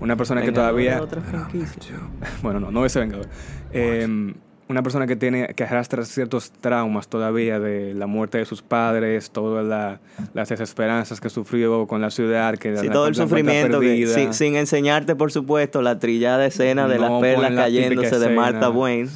Una 0.00 0.16
persona 0.16 0.40
que 0.40 0.46
Vengador 0.48 0.70
todavía... 0.72 1.02
otra. 1.02 1.22
Bueno, 2.42 2.60
no, 2.60 2.70
no 2.70 2.84
ese 2.86 3.00
vengador. 3.00 3.26
Eh, 3.72 4.34
una 4.68 4.82
persona 4.82 5.06
que 5.06 5.16
tiene 5.16 5.48
que 5.48 5.64
arrastra 5.64 6.02
ciertos 6.06 6.50
traumas 6.50 7.06
todavía 7.08 7.58
de 7.60 7.92
la 7.92 8.06
muerte 8.06 8.38
de 8.38 8.46
sus 8.46 8.62
padres, 8.62 9.30
todas 9.30 9.66
la- 9.66 10.00
las 10.32 10.48
desesperanzas 10.48 11.20
que 11.20 11.28
sufrió 11.28 11.86
con 11.86 12.00
la 12.00 12.10
ciudad, 12.10 12.56
que 12.56 12.74
Sí, 12.78 12.86
la- 12.86 12.92
todo 12.92 13.06
el 13.08 13.14
sufrimiento, 13.14 13.80
que- 13.80 14.06
sin, 14.06 14.32
sin 14.32 14.56
enseñarte, 14.56 15.14
por 15.14 15.30
supuesto, 15.30 15.82
la 15.82 15.98
trillada 15.98 16.46
escena 16.46 16.88
de 16.88 16.96
No 16.96 17.02
las 17.02 17.20
perlas 17.20 17.52
la 17.52 17.66
típica 17.66 17.82
cayéndose 17.84 18.18
de 18.18 18.28
Martha 18.34 18.70
Wayne. 18.70 19.10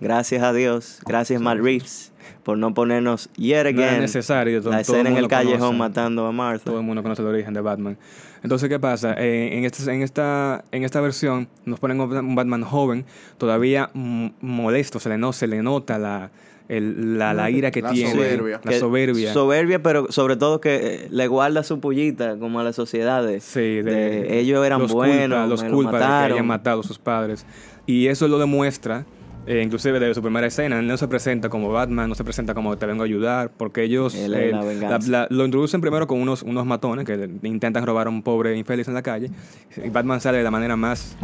Gracias 0.00 0.42
a 0.42 0.52
Dios, 0.54 1.00
gracias 1.06 1.38
Matt 1.40 1.58
Reeves, 1.58 2.12
por 2.42 2.58
no 2.58 2.74
ponernos 2.74 3.28
yet 3.36 3.54
no 3.54 3.60
era 3.60 3.68
again 3.70 4.00
necesario. 4.00 4.60
todo- 4.60 4.70
la 4.72 4.82
todo 4.82 4.96
escena 4.96 5.10
en 5.10 5.16
el 5.16 5.28
callejón 5.28 5.58
conoce. 5.58 5.78
matando 5.78 6.26
a 6.26 6.32
Martha. 6.32 6.64
Todo 6.64 6.78
el 6.78 6.84
mundo 6.84 7.02
conoce 7.02 7.22
el 7.22 7.28
origen 7.28 7.54
de 7.54 7.60
Batman. 7.60 7.96
Entonces, 8.42 8.68
¿qué 8.68 8.78
pasa? 8.78 9.14
Eh, 9.18 9.56
en, 9.56 9.64
este, 9.64 9.90
en, 9.92 10.02
esta, 10.02 10.64
en 10.70 10.84
esta 10.84 11.00
versión 11.00 11.48
nos 11.64 11.80
ponen 11.80 11.98
un 12.00 12.34
Batman 12.34 12.62
joven, 12.62 13.06
todavía 13.38 13.90
molesto, 13.94 15.00
se 15.00 15.08
le, 15.08 15.18
no, 15.18 15.32
se 15.32 15.46
le 15.46 15.62
nota 15.62 15.98
la, 15.98 16.30
el- 16.68 17.18
la, 17.18 17.32
la 17.34 17.50
ira 17.50 17.70
que 17.70 17.80
La 17.82 17.90
tiene. 17.90 18.12
soberbia. 18.12 18.60
La 18.62 18.78
soberbia. 18.78 19.32
Soberbia, 19.32 19.82
pero 19.82 20.12
sobre 20.12 20.36
todo 20.36 20.60
que 20.60 20.76
eh, 20.76 21.08
le 21.10 21.26
guarda 21.26 21.62
su 21.62 21.80
pullita 21.80 22.36
como 22.38 22.60
a 22.60 22.64
la 22.64 22.72
sociedad. 22.74 23.24
de- 23.26 23.40
Sí, 23.40 23.60
de, 23.60 23.82
de 23.82 24.38
ellos 24.40 24.64
eran 24.66 24.80
los 24.82 24.92
buenos, 24.92 25.20
culpa, 25.38 25.46
los 25.46 25.62
me 25.62 25.68
lo 25.70 25.74
culpa 25.76 25.92
de 25.98 25.98
que 26.28 26.32
hayan 26.34 26.46
matado 26.46 26.80
a 26.80 26.84
sus 26.84 26.98
padres. 26.98 27.46
Y 27.86 28.06
eso 28.08 28.28
lo 28.28 28.38
demuestra, 28.38 29.06
eh, 29.46 29.62
inclusive 29.62 30.00
desde 30.00 30.14
su 30.14 30.22
primera 30.22 30.46
escena. 30.46 30.78
Él 30.78 30.86
no 30.86 30.96
se 30.96 31.06
presenta 31.08 31.48
como 31.48 31.70
Batman, 31.70 32.08
no 32.08 32.14
se 32.14 32.24
presenta 32.24 32.54
como 32.54 32.76
te 32.76 32.86
vengo 32.86 33.02
a 33.02 33.06
ayudar, 33.06 33.50
porque 33.56 33.82
ellos 33.82 34.14
eh, 34.14 34.28
la 34.28 34.98
la- 34.98 35.26
lo 35.30 35.44
introducen 35.44 35.80
primero 35.80 36.06
con 36.06 36.20
unos, 36.20 36.42
unos 36.42 36.64
matones 36.66 37.04
que 37.04 37.28
intentan 37.42 37.84
robar 37.86 38.06
a 38.06 38.10
un 38.10 38.22
pobre 38.22 38.56
infeliz 38.56 38.88
en 38.88 38.94
la 38.94 39.02
calle. 39.02 39.30
Y 39.82 39.88
Batman 39.90 40.20
sale 40.20 40.38
de 40.38 40.44
la 40.44 40.50
manera 40.50 40.76
más 40.76 41.16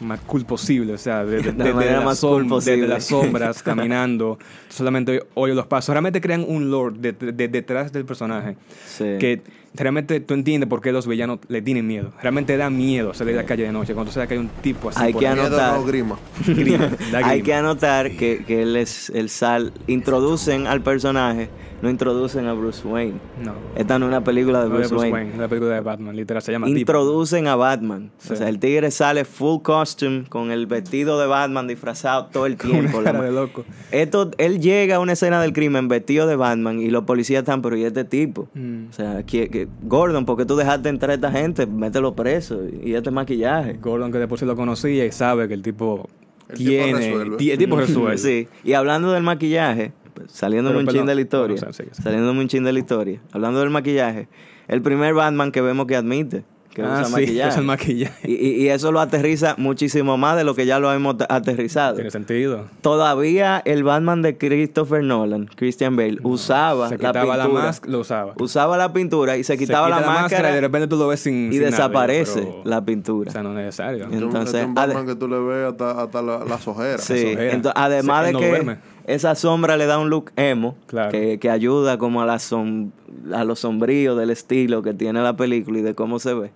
más 0.00 0.20
cool 0.26 0.44
posible, 0.44 0.92
o 0.92 0.98
sea, 0.98 1.24
de, 1.24 1.40
de- 1.40 1.52
De 1.52 1.72
la 1.72 1.78
de- 1.78 1.86
de 1.86 1.92
las 1.92 2.04
más 2.04 2.20
cool 2.20 2.46
las 2.88 3.04
sombras, 3.04 3.62
caminando, 3.62 4.38
solamente 4.68 5.22
oye 5.34 5.54
los 5.54 5.66
pasos. 5.66 5.94
Realmente 5.94 6.20
crean 6.20 6.44
un 6.46 6.70
lord 6.70 6.94
de- 6.98 7.12
de- 7.12 7.48
detrás 7.48 7.90
del 7.92 8.04
personaje 8.04 8.56
Sí. 8.86 9.04
que 9.18 9.40
realmente 9.74 10.20
tú 10.20 10.34
entiendes 10.34 10.68
por 10.68 10.80
qué 10.80 10.92
los 10.92 11.06
villanos 11.06 11.40
le 11.48 11.62
tienen 11.62 11.86
miedo. 11.86 12.12
Realmente 12.22 12.56
da 12.56 12.70
miedo 12.70 13.14
salir 13.14 13.34
a 13.34 13.42
la 13.42 13.46
calle 13.46 13.64
de 13.64 13.72
noche 13.72 13.94
cuando 13.94 14.12
sabes 14.12 14.28
que 14.28 14.34
hay 14.34 14.40
un 14.40 14.48
tipo 14.48 14.88
así. 14.88 15.00
Hay 15.02 15.12
por 15.12 15.20
que 15.20 15.28
ahí. 15.28 15.38
Anotar. 15.38 15.78
no 15.78 15.84
grima. 15.84 16.18
Hay 17.24 17.42
que 17.42 17.54
anotar 17.54 18.12
que, 18.12 18.44
que 18.46 18.62
él 18.62 18.76
es 18.76 19.10
el 19.10 19.28
sal. 19.28 19.72
Introducen 19.86 20.66
al 20.66 20.82
personaje, 20.82 21.48
no 21.82 21.90
introducen 21.90 22.46
a 22.46 22.54
Bruce 22.54 22.86
Wayne. 22.86 23.18
No. 23.42 23.52
Esta 23.76 23.98
no 23.98 24.06
es 24.06 24.08
una 24.08 24.24
película 24.24 24.62
de 24.62 24.68
No 24.68 24.76
Bruce, 24.76 24.88
Bruce 24.88 25.02
Wayne. 25.02 25.14
Wayne, 25.14 25.30
es 25.32 25.38
la 25.38 25.48
película 25.48 25.74
de 25.74 25.80
Batman, 25.80 26.16
literal, 26.16 26.42
se 26.42 26.52
llama. 26.52 26.68
Introducen 26.68 27.46
a 27.46 27.56
Batman. 27.56 28.10
Sí. 28.18 28.32
O 28.32 28.36
sea, 28.36 28.48
el 28.48 28.58
tigre 28.58 28.90
sale 28.90 29.24
full 29.24 29.60
costume 29.62 30.24
con 30.28 30.50
el 30.50 30.66
vestido 30.66 31.20
de 31.20 31.26
Batman 31.26 31.66
disfrazado 31.66 32.26
todo 32.26 32.46
el 32.46 32.56
Con 32.56 32.70
tiempo. 32.70 32.98
una 32.98 33.12
cara 33.12 33.22
de 33.22 33.32
loco. 33.32 33.64
Esto, 33.90 34.30
él 34.38 34.60
llega 34.60 34.96
a 34.96 35.00
una 35.00 35.12
escena 35.12 35.42
del 35.42 35.52
crimen 35.52 35.88
vestido 35.88 36.26
de 36.26 36.36
Batman 36.36 36.80
y 36.80 36.88
los 36.88 37.04
policías 37.04 37.40
están, 37.40 37.60
pero 37.60 37.76
¿y 37.76 37.84
este 37.84 38.04
tipo? 38.04 38.48
Mm. 38.54 38.86
O 38.88 38.92
sea, 38.92 39.22
que, 39.24 39.63
Gordon, 39.82 40.24
¿por 40.26 40.36
qué 40.36 40.44
tú 40.44 40.56
dejaste 40.56 40.88
entrar 40.88 41.10
a 41.10 41.14
esta 41.14 41.30
gente? 41.30 41.66
Mételo 41.66 42.14
preso. 42.14 42.60
Y 42.82 42.94
este 42.94 43.10
maquillaje. 43.10 43.74
Gordon, 43.74 44.10
que 44.12 44.18
de 44.18 44.28
por 44.28 44.38
sí 44.38 44.44
lo 44.44 44.56
conocía 44.56 45.04
y 45.04 45.12
sabe 45.12 45.48
que 45.48 45.54
el 45.54 45.62
tipo 45.62 46.08
El 46.48 46.56
tipo 46.58 46.70
tiene. 46.70 46.92
resuelve. 46.98 47.36
ti- 47.36 47.50
el 47.50 47.58
tipo 47.58 47.76
resuelve. 47.76 48.18
Sí. 48.18 48.48
Y 48.64 48.72
hablando 48.74 49.12
del 49.12 49.22
maquillaje, 49.22 49.92
pues, 50.14 50.30
saliéndome 50.32 50.78
un 50.78 50.86
chin 50.88 51.06
de 51.06 51.14
la 51.14 51.20
historia. 51.20 51.72
sigue. 51.72 51.90
Saliéndome 51.92 52.40
un 52.40 52.48
chin 52.48 52.64
de 52.64 52.72
la 52.72 52.78
historia. 52.78 53.20
Hablando 53.32 53.60
del 53.60 53.70
maquillaje, 53.70 54.28
el 54.68 54.80
primer 54.82 55.14
Batman 55.14 55.50
que 55.52 55.60
vemos 55.60 55.86
que 55.86 55.96
admite 55.96 56.44
que 56.74 56.82
ah, 56.82 57.02
usa 57.02 57.04
sí, 57.06 57.12
maquillaje. 57.12 57.48
usa 57.50 57.60
el 57.60 57.66
maquillaje. 57.66 58.30
Y, 58.30 58.34
y- 58.34 58.62
y 58.64 58.68
eso 58.68 58.92
lo 58.92 59.00
aterriza 59.00 59.54
muchísimo 59.58 60.16
más 60.16 60.36
de 60.36 60.44
lo 60.44 60.54
que 60.54 60.66
ya 60.66 60.78
lo 60.78 60.92
hemos 60.92 61.16
te- 61.18 61.26
aterrizado. 61.28 61.94
Tiene 61.94 62.10
sentido. 62.10 62.64
Todavía 62.82 63.62
el 63.64 63.84
Batman 63.84 64.22
de 64.22 64.36
Christopher 64.36 65.02
Nolan, 65.02 65.46
Christian 65.56 65.96
Bale, 65.96 66.18
usaba 66.22 66.88
Se 66.88 66.98
la 66.98 67.08
quitaba 67.10 67.36
la 67.36 67.44
pintura. 67.44 67.64
máscara, 67.64 67.92
lo 67.92 68.00
usaba. 68.00 68.34
Usaba 68.38 68.76
la 68.76 68.92
pintura 68.92 69.36
y 69.36 69.44
se 69.44 69.54
Se 69.54 69.58
quitaba 69.58 69.86
quita 69.88 70.00
la, 70.00 70.06
máscara, 70.06 70.50
y 70.50 70.54
de 70.54 70.60
repente 70.60 70.88
tú 70.88 70.96
lo 70.96 71.08
ves 71.08 71.20
sin. 71.20 71.48
y 71.48 71.52
sin 71.52 71.62
nada, 71.62 71.70
desaparece 71.70 72.40
pero- 72.42 72.62
la 72.64 72.84
pintura. 72.84 73.30
O 73.30 73.32
sea, 73.32 73.42
no 73.42 73.50
es 73.50 73.56
necesario. 73.56 74.04
Entonces, 74.04 74.22
Entonces, 74.24 74.54
es 74.60 74.66
un 74.66 74.74
Batman 74.74 75.06
que 75.06 75.14
tú 75.16 75.28
le 75.28 75.38
ves 75.38 75.72
hasta, 75.72 76.02
hasta 76.02 76.22
la- 76.22 76.44
las 76.44 76.66
ojeras. 76.68 77.02
Sí, 77.04 77.14
Eso 77.14 77.38
era. 77.40 77.52
ento- 77.52 77.72
además 77.74 78.20
Sí, 78.20 78.26
de 78.26 78.32
no 78.32 78.38
que 78.40 78.48
duerme. 78.48 78.78
Esa 79.06 79.34
sombra 79.34 79.76
le 79.76 79.86
da 79.86 79.98
un 79.98 80.10
look 80.10 80.32
emo, 80.36 80.76
Claro. 80.86 81.10
que, 81.10 81.38
que 81.38 81.50
ayuda 81.50 81.98
como 81.98 82.22
a, 82.22 82.26
la 82.26 82.36
som- 82.38 82.90
a 83.32 83.44
lo 83.44 83.54
sombrío 83.56 84.16
del 84.16 84.30
estilo 84.30 84.82
que 84.82 84.94
tiene 84.94 85.22
la 85.22 85.36
película 85.36 85.78
y 85.78 85.82
de 85.82 85.94
cómo 85.94 86.18
se 86.18 86.34
ve. 86.34 86.50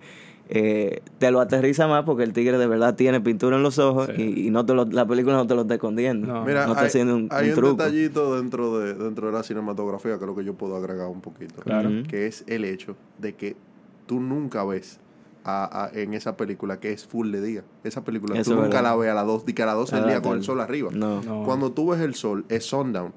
eh, 0.51 1.01
te 1.19 1.29
lo 1.29 1.41
aterriza 1.41 1.87
más 1.87 2.05
porque 2.05 2.23
el 2.23 2.33
tigre 2.33 2.57
de 2.57 2.65
verdad 2.65 2.95
tiene 2.95 3.21
pintura 3.21 3.57
en 3.57 3.61
los 3.61 3.77
ojos 3.77 4.09
Sí. 4.15 4.33
y, 4.35 4.47
y 4.47 4.49
no 4.49 4.65
te 4.65 4.73
lo- 4.73 4.85
la 4.85 5.05
película 5.05 5.35
no 5.35 5.45
te 5.45 5.53
lo 5.53 5.61
está 5.61 5.75
escondiendo. 5.75 6.25
No. 6.25 6.43
Mira, 6.43 6.65
no 6.65 6.71
está 6.71 6.81
hay, 6.81 6.87
haciendo 6.87 7.15
un, 7.15 7.27
hay 7.29 7.51
un 7.51 7.77
detallito 7.77 8.35
dentro 8.35 8.79
de, 8.79 8.95
dentro 8.95 9.27
de 9.27 9.33
la 9.33 9.43
cinematografía 9.43 10.17
que 10.17 10.23
es 10.23 10.27
lo 10.27 10.35
que 10.35 10.43
yo 10.43 10.55
puedo 10.55 10.75
agregar 10.75 11.05
un 11.07 11.21
poquito. 11.21 11.61
Claro. 11.61 11.91
Que 12.07 12.25
es 12.25 12.43
el 12.47 12.65
hecho 12.65 12.95
de 13.19 13.35
que 13.35 13.55
tú 14.07 14.19
nunca 14.19 14.63
ves 14.65 14.99
a- 15.43 15.85
a- 15.85 15.89
en 15.99 16.13
esa 16.13 16.35
película 16.37 16.79
que 16.79 16.91
es 16.91 17.05
full 17.05 17.31
de 17.31 17.41
día. 17.41 17.63
Esa 17.83 18.03
película 18.03 18.37
Eso 18.39 18.51
tú 18.51 18.55
nunca 18.57 18.67
verdad. 18.77 18.83
la 18.91 18.95
ves 18.95 19.09
a 19.11 19.13
las 19.13 19.25
2 19.25 19.43
que 19.43 19.63
a 19.63 19.65
las 19.65 19.75
12 19.75 19.95
del 19.95 20.05
día 20.07 20.21
con 20.21 20.37
el 20.37 20.43
sol 20.43 20.59
arriba. 20.61 20.89
No. 20.93 21.21
No. 21.21 21.43
Cuando 21.43 21.71
tú 21.71 21.89
ves 21.91 22.01
el 22.01 22.15
sol 22.15 22.45
es 22.49 22.65
sundown 22.65 23.13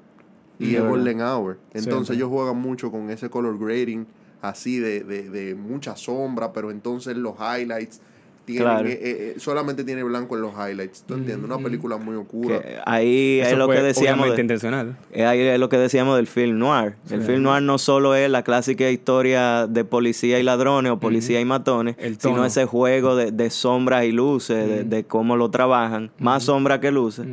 y 0.59 0.75
es 0.75 0.81
golden 0.83 1.21
hour. 1.21 1.57
Entonces 1.73 1.83
Siempre. 1.83 2.15
ellos 2.15 2.29
juegan 2.29 2.57
mucho 2.57 2.91
con 2.91 3.09
ese 3.09 3.29
color 3.29 3.57
grading 3.59 4.05
así 4.41 4.79
de, 4.79 5.03
de, 5.03 5.29
de 5.29 5.55
mucha 5.55 5.95
sombra, 5.95 6.51
pero 6.53 6.69
entonces 6.71 7.15
los 7.17 7.35
highlights 7.39 8.01
tienen 8.45 8.63
Claro. 8.63 8.87
eh, 8.87 8.99
eh, 9.01 9.33
solamente 9.37 9.83
tiene 9.83 10.03
blanco 10.03 10.35
en 10.35 10.41
los 10.41 10.53
highlights. 10.53 11.03
¿Tú 11.07 11.13
entiendes? 11.13 11.45
Una 11.49 11.57
película 11.63 11.97
muy 11.97 12.15
oscura. 12.15 12.61
Que 12.61 12.77
ahí 12.85 13.39
Eso 13.39 13.51
es 13.51 13.57
lo 13.57 13.65
fue 13.67 13.75
que 13.77 13.81
decíamos. 13.83 14.11
obviamente 14.25 14.35
de- 14.35 14.41
intencional. 14.41 14.97
Eh, 15.11 15.25
Ahí 15.25 15.39
es 15.41 15.59
lo 15.59 15.69
que 15.69 15.77
decíamos 15.77 16.15
del 16.17 16.27
film 16.27 16.57
noir. 16.59 16.95
El 17.09 17.21
Sí. 17.21 17.27
film 17.27 17.43
noir 17.43 17.61
no 17.63 17.77
solo 17.77 18.15
es 18.15 18.29
la 18.29 18.43
clásica 18.43 18.89
historia 18.89 19.67
de 19.67 19.85
policía 19.85 20.39
y 20.39 20.43
ladrones 20.43 20.91
o 20.91 20.99
policía 20.99 21.39
y 21.39 21.45
matones, 21.45 21.95
sino 22.19 22.45
ese 22.45 22.65
juego 22.65 23.15
de, 23.15 23.31
de 23.31 23.49
sombras 23.49 24.05
y 24.05 24.11
luces, 24.11 24.67
de, 24.67 24.83
de 24.83 25.03
cómo 25.05 25.35
lo 25.37 25.49
trabajan, 25.49 26.11
más 26.19 26.43
sombra 26.43 26.79
que 26.79 26.91
luces, 26.91 27.25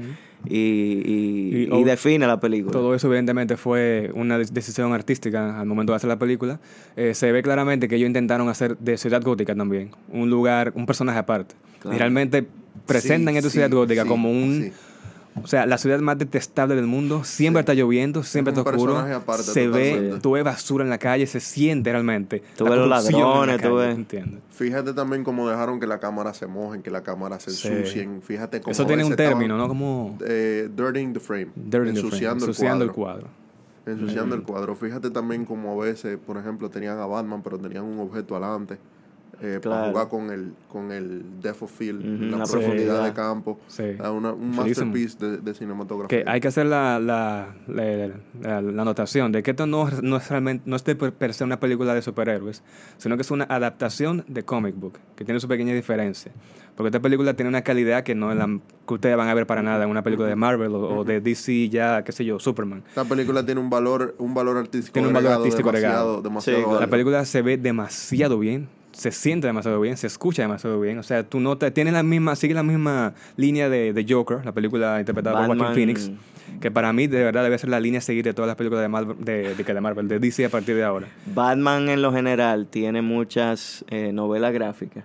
y, 0.46 0.56
y- 0.56 1.68
Y, 1.70 1.74
y 1.80 1.84
define 1.84 2.26
la 2.26 2.40
película. 2.40 2.72
Todo 2.72 2.94
eso 2.94 3.06
evidentemente 3.08 3.56
fue 3.56 4.10
una 4.14 4.38
de- 4.38 4.46
decisión 4.50 4.92
artística 4.92 5.60
al 5.60 5.66
momento 5.66 5.92
de 5.92 5.96
hacer 5.96 6.08
la 6.08 6.18
película. 6.18 6.60
Eh, 6.96 7.14
se 7.14 7.30
ve 7.32 7.42
claramente 7.42 7.88
que 7.88 7.96
ellos 7.96 8.06
intentaron 8.06 8.48
hacer 8.48 8.76
de 8.78 8.96
Ciudad 8.96 9.22
Gótica 9.22 9.54
también 9.54 9.90
un 10.08 10.30
lugar, 10.30 10.72
un 10.74 10.86
personaje 10.86 11.18
aparte. 11.18 11.54
Claro. 11.80 11.96
Y 11.96 11.98
realmente 11.98 12.46
presentan 12.86 13.34
Sí, 13.34 13.38
esta 13.38 13.50
sí, 13.50 13.52
Ciudad 13.54 13.70
Gótica 13.70 14.02
sí, 14.02 14.08
como 14.08 14.30
un... 14.30 14.72
O 15.42 15.46
sea, 15.46 15.64
la 15.64 15.78
ciudad 15.78 16.00
más 16.00 16.18
detestable 16.18 16.74
del 16.74 16.86
mundo. 16.86 17.22
Siempre 17.24 17.60
está 17.60 17.72
lloviendo, 17.72 18.22
siempre 18.24 18.52
un 18.52 18.58
está 18.58 18.70
oscuro. 18.70 18.98
aparte 18.98 19.44
se 19.44 19.68
ve, 19.68 20.18
tú 20.20 20.32
ves 20.32 20.42
basura 20.44 20.82
en 20.84 20.90
la 20.90 20.98
calle, 20.98 21.26
se 21.26 21.38
siente 21.40 21.92
realmente. 21.92 22.42
Tú 22.56 22.64
la 22.64 22.70
ves 22.70 22.78
los 22.80 22.84
en 22.86 22.90
la 22.90 23.00
ladrones, 23.00 23.56
tú 23.58 23.62
calle, 23.62 23.74
ves- 23.76 23.96
¿entiendes? 23.96 24.40
Fíjate 24.50 24.92
también 24.92 25.22
cómo 25.24 25.48
dejaron 25.48 25.78
que 25.80 25.86
la 25.86 26.00
cámara 26.00 26.34
se 26.34 26.46
mojen, 26.46 26.82
que 26.82 26.90
la 26.90 27.02
cámara 27.02 27.38
se 27.40 27.52
Sí. 27.52 27.68
ensucien. 27.68 28.20
Fíjate 28.22 28.60
cómo 28.60 28.72
Eso 28.72 28.84
tiene 28.86 29.04
un 29.04 29.14
término, 29.16 29.56
¿no? 29.56 29.68
Como... 29.68 30.18
eh, 30.26 30.68
dirtying 30.76 31.12
the 31.12 31.20
frame. 31.20 31.48
dirty 31.54 31.90
in 31.90 31.94
the 31.94 32.00
frame, 32.00 32.06
ensuciando, 32.06 32.44
ensuciando 32.46 32.84
el 32.84 32.90
el 32.90 32.94
cuadro. 32.94 33.26
Ensuciando 33.86 34.34
el 34.34 34.42
cuadro. 34.42 34.74
Fíjate 34.74 35.10
también 35.10 35.44
como 35.44 35.80
a 35.80 35.84
veces, 35.84 36.18
por 36.26 36.36
ejemplo, 36.36 36.68
tenían 36.68 36.98
a 36.98 37.06
Batman, 37.06 37.40
pero 37.42 37.58
tenían 37.58 37.84
un 37.84 37.98
objeto 38.00 38.36
adelante. 38.36 38.78
Eh, 39.42 39.58
Para 39.62 39.76
Claro. 39.76 39.90
jugar 39.92 40.08
con 40.08 40.30
el, 40.30 40.52
con 40.68 40.92
el 40.92 41.40
depth 41.40 41.62
of 41.62 41.70
field, 41.76 42.04
la 42.30 42.38
la 42.38 42.44
profundidad 42.44 43.04
de 43.04 43.12
campo. 43.12 43.58
Sí. 43.68 43.84
Ah, 43.98 44.10
una- 44.10 44.32
un 44.32 44.52
Chulísimo. 44.54 44.86
masterpiece 44.92 45.26
de, 45.26 45.36
de 45.38 45.54
cinematografía. 45.54 46.24
Que 46.24 46.30
hay 46.30 46.40
que 46.40 46.48
hacer 46.48 46.66
la, 46.66 46.98
la, 47.00 47.54
la, 47.66 48.10
la- 48.42 48.62
la 48.62 48.82
anotación 48.82 49.32
de 49.32 49.42
que 49.42 49.52
esto 49.52 49.66
no, 49.66 49.88
no 50.02 50.16
es 50.18 50.28
realmente 50.28 50.62
no 50.66 50.76
es 50.76 50.84
de 50.84 50.94
per, 50.94 51.34
se 51.34 51.44
una 51.44 51.58
película 51.60 51.94
de 51.94 52.02
superhéroes, 52.02 52.62
sino 52.98 53.16
que 53.16 53.22
es 53.22 53.30
una 53.30 53.44
adaptación 53.44 54.24
de 54.28 54.42
comic 54.44 54.74
book, 54.76 54.98
que 55.16 55.24
tiene 55.24 55.40
su 55.40 55.48
pequeña 55.48 55.72
diferencia. 55.74 56.32
Porque 56.76 56.88
esta 56.88 57.00
película 57.00 57.34
tiene 57.34 57.48
una 57.50 57.62
calidad 57.62 58.04
que 58.04 58.14
no 58.14 58.30
es 58.32 58.38
la 58.38 58.46
que 58.88 58.94
ustedes 58.94 59.14
van 59.16 59.28
a 59.28 59.34
ver 59.34 59.46
para 59.46 59.62
nada 59.62 59.84
en 59.84 59.90
una 59.90 60.02
película 60.02 60.28
de 60.28 60.36
Marvel 60.36 60.74
o, 60.74 60.98
o 61.00 61.04
de 61.04 61.20
DC, 61.20 61.68
ya, 61.68 62.02
qué 62.04 62.12
sé 62.12 62.24
yo, 62.24 62.38
Superman. 62.38 62.82
Esta 62.88 63.04
película 63.04 63.44
tiene 63.44 63.60
un 63.60 63.68
valor, 63.68 64.14
un 64.18 64.32
valor 64.34 64.56
artístico 64.56 64.94
Tiene 64.94 65.08
un 65.08 65.14
valor 65.14 65.28
agregado 65.32 65.44
artístico 65.44 65.68
demasiado, 65.72 65.98
agregado. 65.98 66.22
demasiado 66.22 66.58
Sí, 66.58 66.64
claro. 66.64 66.80
La 66.80 66.86
película 66.86 67.24
se 67.26 67.42
ve 67.42 67.56
demasiado 67.58 68.38
bien, 68.38 68.68
se 68.92 69.12
siente 69.12 69.46
demasiado 69.46 69.80
bien, 69.80 69.96
se 69.96 70.06
escucha 70.06 70.42
demasiado 70.42 70.80
bien. 70.80 70.98
O 70.98 71.02
sea, 71.02 71.22
tú 71.22 71.40
notas, 71.40 71.72
tiene 71.72 71.92
la 71.92 72.02
misma, 72.02 72.36
sigue 72.36 72.54
la 72.54 72.62
misma 72.62 73.14
línea 73.36 73.68
de, 73.68 73.92
de 73.92 74.06
Joker, 74.08 74.44
la 74.44 74.52
película 74.52 74.98
interpretada 74.98 75.46
por. 75.46 75.56
Joaquin 75.56 75.74
Phoenix, 75.74 76.10
que 76.60 76.70
para 76.70 76.92
mí 76.92 77.06
de 77.06 77.22
verdad 77.22 77.42
debe 77.42 77.58
ser 77.58 77.70
la 77.70 77.80
línea 77.80 77.98
a 77.98 78.02
seguir 78.02 78.24
de 78.24 78.34
todas 78.34 78.46
las 78.46 78.56
películas 78.56 78.82
de 78.82 78.88
Marvel, 78.88 79.16
de, 79.20 79.54
de, 79.54 79.64
de 79.64 79.80
Marvel, 79.80 80.08
de 80.08 80.18
DC 80.18 80.44
a 80.44 80.48
partir 80.48 80.74
de 80.74 80.84
ahora. 80.84 81.08
Batman 81.34 81.88
en 81.88 82.02
lo 82.02 82.12
general 82.12 82.66
tiene 82.66 83.02
muchas 83.02 83.84
eh, 83.88 84.12
novelas 84.12 84.52
gráficas. 84.52 85.04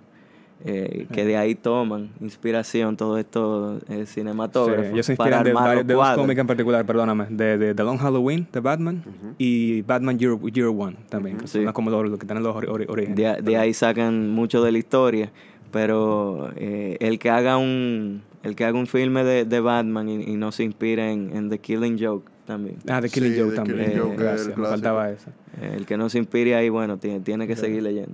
Eh, 0.64 1.06
que 1.12 1.24
de 1.24 1.36
ahí 1.36 1.54
toman 1.54 2.10
inspiración 2.20 2.96
todos 2.96 3.18
estos 3.20 3.82
eh, 3.88 4.06
cinematógrafos 4.06 4.86
Sí, 4.86 4.92
ellos 4.94 5.06
se 5.06 5.14
para 5.16 5.28
inspiran 5.36 5.44
de, 5.44 5.50
armar 5.50 5.64
varios- 5.64 5.82
los 5.82 5.86
de 5.88 5.94
dos 5.94 6.10
cómics 6.16 6.40
en 6.40 6.46
particular, 6.46 6.86
perdóname, 6.86 7.26
de, 7.30 7.58
de 7.58 7.74
The 7.74 7.82
Long 7.84 7.98
Halloween 7.98 8.46
de 8.52 8.60
Batman 8.60 9.04
y 9.38 9.82
Batman 9.82 10.18
Year, 10.18 10.38
Year 10.52 10.68
One 10.68 10.96
también, 11.08 11.36
que 11.38 11.46
son 11.46 11.66
Sí. 11.66 11.72
como 11.72 11.90
los, 11.90 12.08
los 12.08 12.18
que 12.18 12.24
están 12.24 12.38
en 12.38 12.42
los 12.42 12.56
ori- 12.56 12.68
ori- 12.68 12.86
orígenes. 12.88 13.16
De, 13.16 13.42
de 13.42 13.56
ahí 13.58 13.74
sacan 13.74 14.30
mucho 14.30 14.62
de 14.62 14.72
la 14.72 14.78
historia, 14.78 15.30
pero 15.70 16.50
eh, 16.56 16.96
el 17.00 17.18
que 17.18 17.30
haga 17.30 17.56
un 17.58 18.22
el 18.42 18.54
que 18.54 18.64
haga 18.64 18.78
un 18.78 18.86
filme 18.86 19.24
de, 19.24 19.44
de 19.44 19.60
Batman 19.60 20.08
y, 20.08 20.22
y 20.22 20.36
no 20.36 20.52
se 20.52 20.62
inspire 20.62 21.10
en, 21.12 21.36
en 21.36 21.50
The 21.50 21.58
Killing 21.58 21.98
Joke 22.00 22.30
también. 22.46 22.76
Ah, 22.88 23.00
The 23.00 23.08
Killing 23.08 23.32
Sí, 23.34 23.40
Joke 23.40 23.50
The 23.50 23.56
también. 23.56 23.78
Killing 23.78 23.96
Eh, 23.96 24.00
Joke 24.00 24.12
el 24.14 24.20
gracias, 24.20 24.56
me 24.56 24.66
faltaba 24.66 25.10
eso. 25.10 25.30
Eh, 25.60 25.72
el 25.76 25.84
que 25.84 25.96
no 25.96 26.08
se 26.08 26.18
inspire 26.18 26.54
ahí, 26.54 26.68
bueno, 26.68 26.96
tiene, 26.96 27.18
tiene 27.20 27.46
que 27.48 27.56
seguir 27.56 27.82
leyendo. 27.82 28.12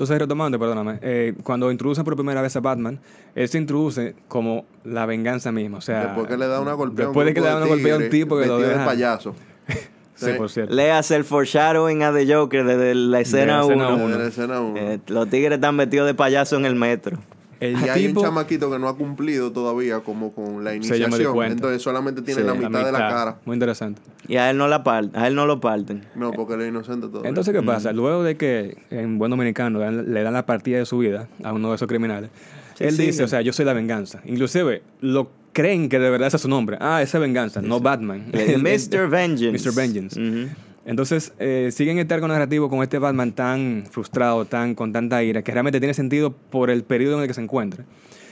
Entonces, 0.00 0.18
retomando, 0.18 0.58
perdóname, 0.58 0.98
eh, 1.02 1.34
cuando 1.42 1.70
introducen 1.70 2.04
por 2.04 2.16
primera 2.16 2.40
vez 2.40 2.56
a 2.56 2.60
Batman, 2.60 2.98
él 3.34 3.46
se 3.50 3.58
introduce 3.58 4.14
como 4.28 4.64
la 4.82 5.04
venganza 5.04 5.52
misma. 5.52 5.76
O 5.76 5.80
sea, 5.82 6.06
Después 6.06 6.26
que 6.26 6.38
le 6.38 6.46
da 6.46 6.58
una 6.58 6.72
golpea 6.72 7.04
Después 7.04 7.26
de 7.26 7.34
que 7.34 7.40
le 7.42 7.46
da 7.46 7.58
una 7.58 7.66
golpea 7.66 7.96
a 7.96 7.98
un 7.98 8.08
tipo 8.08 8.38
que 8.38 8.46
lo 8.46 8.56
vestido 8.56 8.60
de 8.60 8.68
deja. 8.68 8.86
payaso. 8.86 9.34
Sí, 10.14 10.30
por 10.38 10.48
cierto. 10.48 10.74
Léase 10.74 11.16
el 11.16 11.24
foreshadowing 11.24 12.02
a 12.02 12.12
The 12.14 12.34
Joker 12.34 12.64
desde 12.64 12.94
la 12.94 13.20
escena 13.20 13.62
De 13.62 13.68
la 13.68 13.72
escena 13.74 13.88
1. 13.94 14.04
uno. 14.04 14.14
En 14.14 14.22
la 14.22 14.28
escena 14.28 14.60
uno. 14.60 15.00
los 15.06 15.28
tigres 15.28 15.52
están 15.52 15.76
vestidos 15.76 16.06
de 16.06 16.14
payaso 16.14 16.56
en 16.56 16.64
el 16.64 16.76
metro. 16.76 17.18
El 17.60 17.72
y 17.72 17.88
hay 17.90 18.02
un 18.06 18.08
tipo, 18.12 18.22
chamaquito 18.22 18.70
que 18.70 18.78
no 18.78 18.88
ha 18.88 18.96
cumplido 18.96 19.52
todavía 19.52 20.00
como 20.00 20.32
con 20.32 20.64
la 20.64 20.74
iniciación. 20.74 21.32
cuenta. 21.34 21.52
Entonces 21.52 21.82
solamente 21.82 22.22
tiene 22.22 22.40
Sí, 22.40 22.46
la 22.46 22.54
la 22.54 22.68
mitad 22.68 22.84
de 22.86 22.92
la 22.92 22.98
cara. 22.98 23.38
Muy 23.44 23.54
interesante. 23.54 24.00
Y 24.26 24.36
a 24.36 24.50
él 24.50 24.56
no, 24.56 24.66
la 24.66 24.82
par- 24.82 25.10
a 25.12 25.26
él 25.26 25.34
no 25.34 25.44
lo 25.46 25.60
parten. 25.60 26.06
No, 26.14 26.32
porque 26.32 26.54
él 26.54 26.62
es 26.62 26.68
inocente 26.68 27.06
todavía. 27.08 27.28
Entonces, 27.28 27.52
¿qué 27.54 27.62
pasa? 27.62 27.92
Luego 27.92 28.22
de 28.22 28.36
que 28.36 28.78
en 28.90 29.18
buen 29.18 29.30
dominicano 29.30 29.78
le 29.90 30.22
dan 30.22 30.32
la 30.32 30.46
partida 30.46 30.78
de 30.78 30.86
su 30.86 30.98
vida 30.98 31.28
a 31.42 31.52
uno 31.52 31.68
de 31.68 31.74
esos 31.76 31.86
criminales, 31.86 32.30
Sí, 32.76 32.84
él 32.84 32.92
sí, 32.96 33.02
dice, 33.06 33.18
sí. 33.18 33.22
o 33.24 33.28
sea, 33.28 33.42
yo 33.42 33.52
soy 33.52 33.66
la 33.66 33.74
venganza. 33.74 34.22
Inclusive, 34.24 34.82
lo 35.02 35.30
creen 35.52 35.90
que 35.90 35.98
de 35.98 36.08
verdad 36.08 36.28
ese 36.28 36.36
es 36.36 36.42
su 36.42 36.48
nombre. 36.48 36.78
Ah, 36.80 37.02
esa 37.02 37.18
es 37.18 37.20
venganza, 37.20 37.60
no 37.60 37.78
Batman. 37.80 38.24
Mr. 38.32 39.08
Vengeance. 39.10 39.50
Mr. 39.70 39.74
Vengeance. 39.74 40.18
Ujú. 40.18 40.48
Entonces, 40.84 41.32
eh, 41.38 41.70
siguen 41.72 41.98
este 41.98 42.14
arco 42.14 42.26
narrativo 42.28 42.68
con 42.70 42.82
este 42.82 42.98
Batman 42.98 43.32
tan 43.32 43.84
frustrado, 43.90 44.44
tan 44.46 44.74
con 44.74 44.92
tanta 44.92 45.22
ira, 45.22 45.42
que 45.42 45.52
realmente 45.52 45.78
tiene 45.78 45.92
sentido 45.94 46.32
por 46.32 46.70
el 46.70 46.84
periodo 46.84 47.16
en 47.16 47.22
el 47.22 47.28
que 47.28 47.34
se 47.34 47.42
encuentra. 47.42 47.84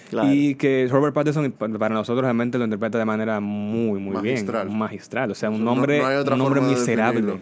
Claro. 0.09 0.33
Y 0.33 0.55
que 0.55 0.89
Robert 0.91 1.15
Pattinson 1.15 1.53
pa- 1.53 1.69
para 1.69 1.95
nosotros 1.95 2.23
realmente 2.23 2.57
lo 2.57 2.65
interpreta 2.65 2.97
de 2.97 3.05
manera 3.05 3.41
muy, 3.41 4.01
muy 4.01 4.15
Magistral. 4.15 4.67
bien. 4.69 4.79
Magistral. 4.79 5.31
O 5.31 5.35
sea, 5.35 5.51
un 5.51 5.69
hombre, 5.69 6.01
no 6.01 6.35
un 6.35 6.41
hombre 6.41 6.63
de 6.63 6.67
miserable. 6.69 7.35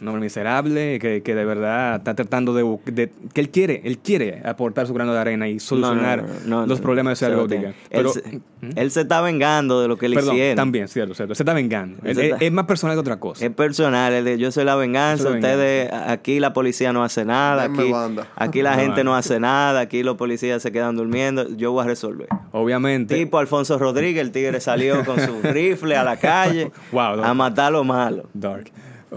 Un 0.00 0.08
hombre 0.08 0.22
miserable 0.22 0.98
que, 0.98 1.22
que 1.22 1.34
de 1.34 1.44
verdad 1.44 1.96
está 1.96 2.14
tratando 2.14 2.54
de, 2.54 2.78
de- 2.92 3.10
que 3.32 3.40
él 3.40 3.50
quiere, 3.50 3.80
él 3.84 3.98
quiere 3.98 4.42
aportar 4.44 4.86
su 4.86 4.94
grano 4.94 5.12
de 5.12 5.18
arena 5.20 5.48
y 5.48 5.60
solucionar 5.60 6.22
No, 6.22 6.28
no, 6.28 6.34
no, 6.46 6.60
no, 6.62 6.66
los 6.66 6.80
problemas 6.80 7.12
de 7.18 7.26
Ciudad 7.26 7.40
Gótica. 7.40 7.72
Pero, 7.90 8.12
él, 8.14 8.22
se, 8.22 8.40
él 8.80 8.90
se 8.90 9.00
está 9.02 9.20
vengando 9.20 9.80
de 9.80 9.88
lo 9.88 9.96
que 9.96 10.08
le 10.08 10.16
perdón, 10.16 10.34
hicieron. 10.34 10.56
también, 10.56 10.88
cierto, 10.88 11.14
cierto. 11.14 11.34
Se 11.34 11.42
está 11.42 11.52
vengando. 11.54 11.98
Él 12.02 12.10
Él- 12.10 12.14
se 12.16 12.20
él- 12.26 12.32
está- 12.32 12.44
es 12.44 12.52
más 12.52 12.64
personal 12.66 12.96
que 12.96 13.00
otra 13.00 13.18
cosa. 13.20 13.44
Es 13.44 13.52
personal, 13.52 14.24
de, 14.24 14.38
yo 14.38 14.50
soy 14.52 14.64
la 14.64 14.74
venganza, 14.76 15.24
soy 15.24 15.34
ustedes, 15.34 15.92
aquí 15.92 16.40
la 16.40 16.52
policía 16.52 16.92
no 16.92 17.04
hace 17.04 17.24
nada, 17.24 17.64
aquí, 17.64 17.92
aquí 18.36 18.62
la 18.62 18.74
gente 18.74 19.04
no 19.04 19.14
hace 19.14 19.40
nada, 19.40 19.80
aquí 19.80 20.02
los 20.02 20.16
policías 20.16 20.62
se 20.62 20.72
quedan 20.72 20.96
durmiendo, 20.96 21.48
yo 21.56 21.72
voy 21.72 21.84
a 21.84 21.86
resolver. 21.86 22.28
Obviamente. 22.52 23.14
Tipo 23.16 23.38
Alfonso 23.38 23.78
Rodríguez, 23.78 24.22
el 24.22 24.32
tigre 24.32 24.60
salió 24.60 25.04
con 25.04 25.20
su 25.20 25.40
rifle 25.42 25.96
a 25.96 26.04
la 26.04 26.16
calle 26.16 26.70
Wow, 26.92 27.22
a 27.22 27.34
matar 27.34 27.66
a 27.66 27.70
lo 27.70 27.84
malo. 27.84 28.28
Dark. 28.34 28.70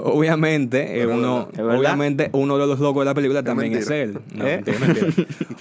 Obviamente, 0.03 0.99
eh, 1.01 1.07
uno, 1.07 1.47
obviamente, 1.57 2.29
uno 2.33 2.57
de 2.57 2.67
los 2.67 2.79
locos 2.79 3.01
de 3.01 3.05
la 3.05 3.13
película 3.13 3.43
también 3.43 3.73
es 3.73 3.89
él. 3.89 4.19
No, 4.33 4.45
¿Eh? 4.45 4.61
mentira, 4.63 4.79
mentira. 4.79 5.07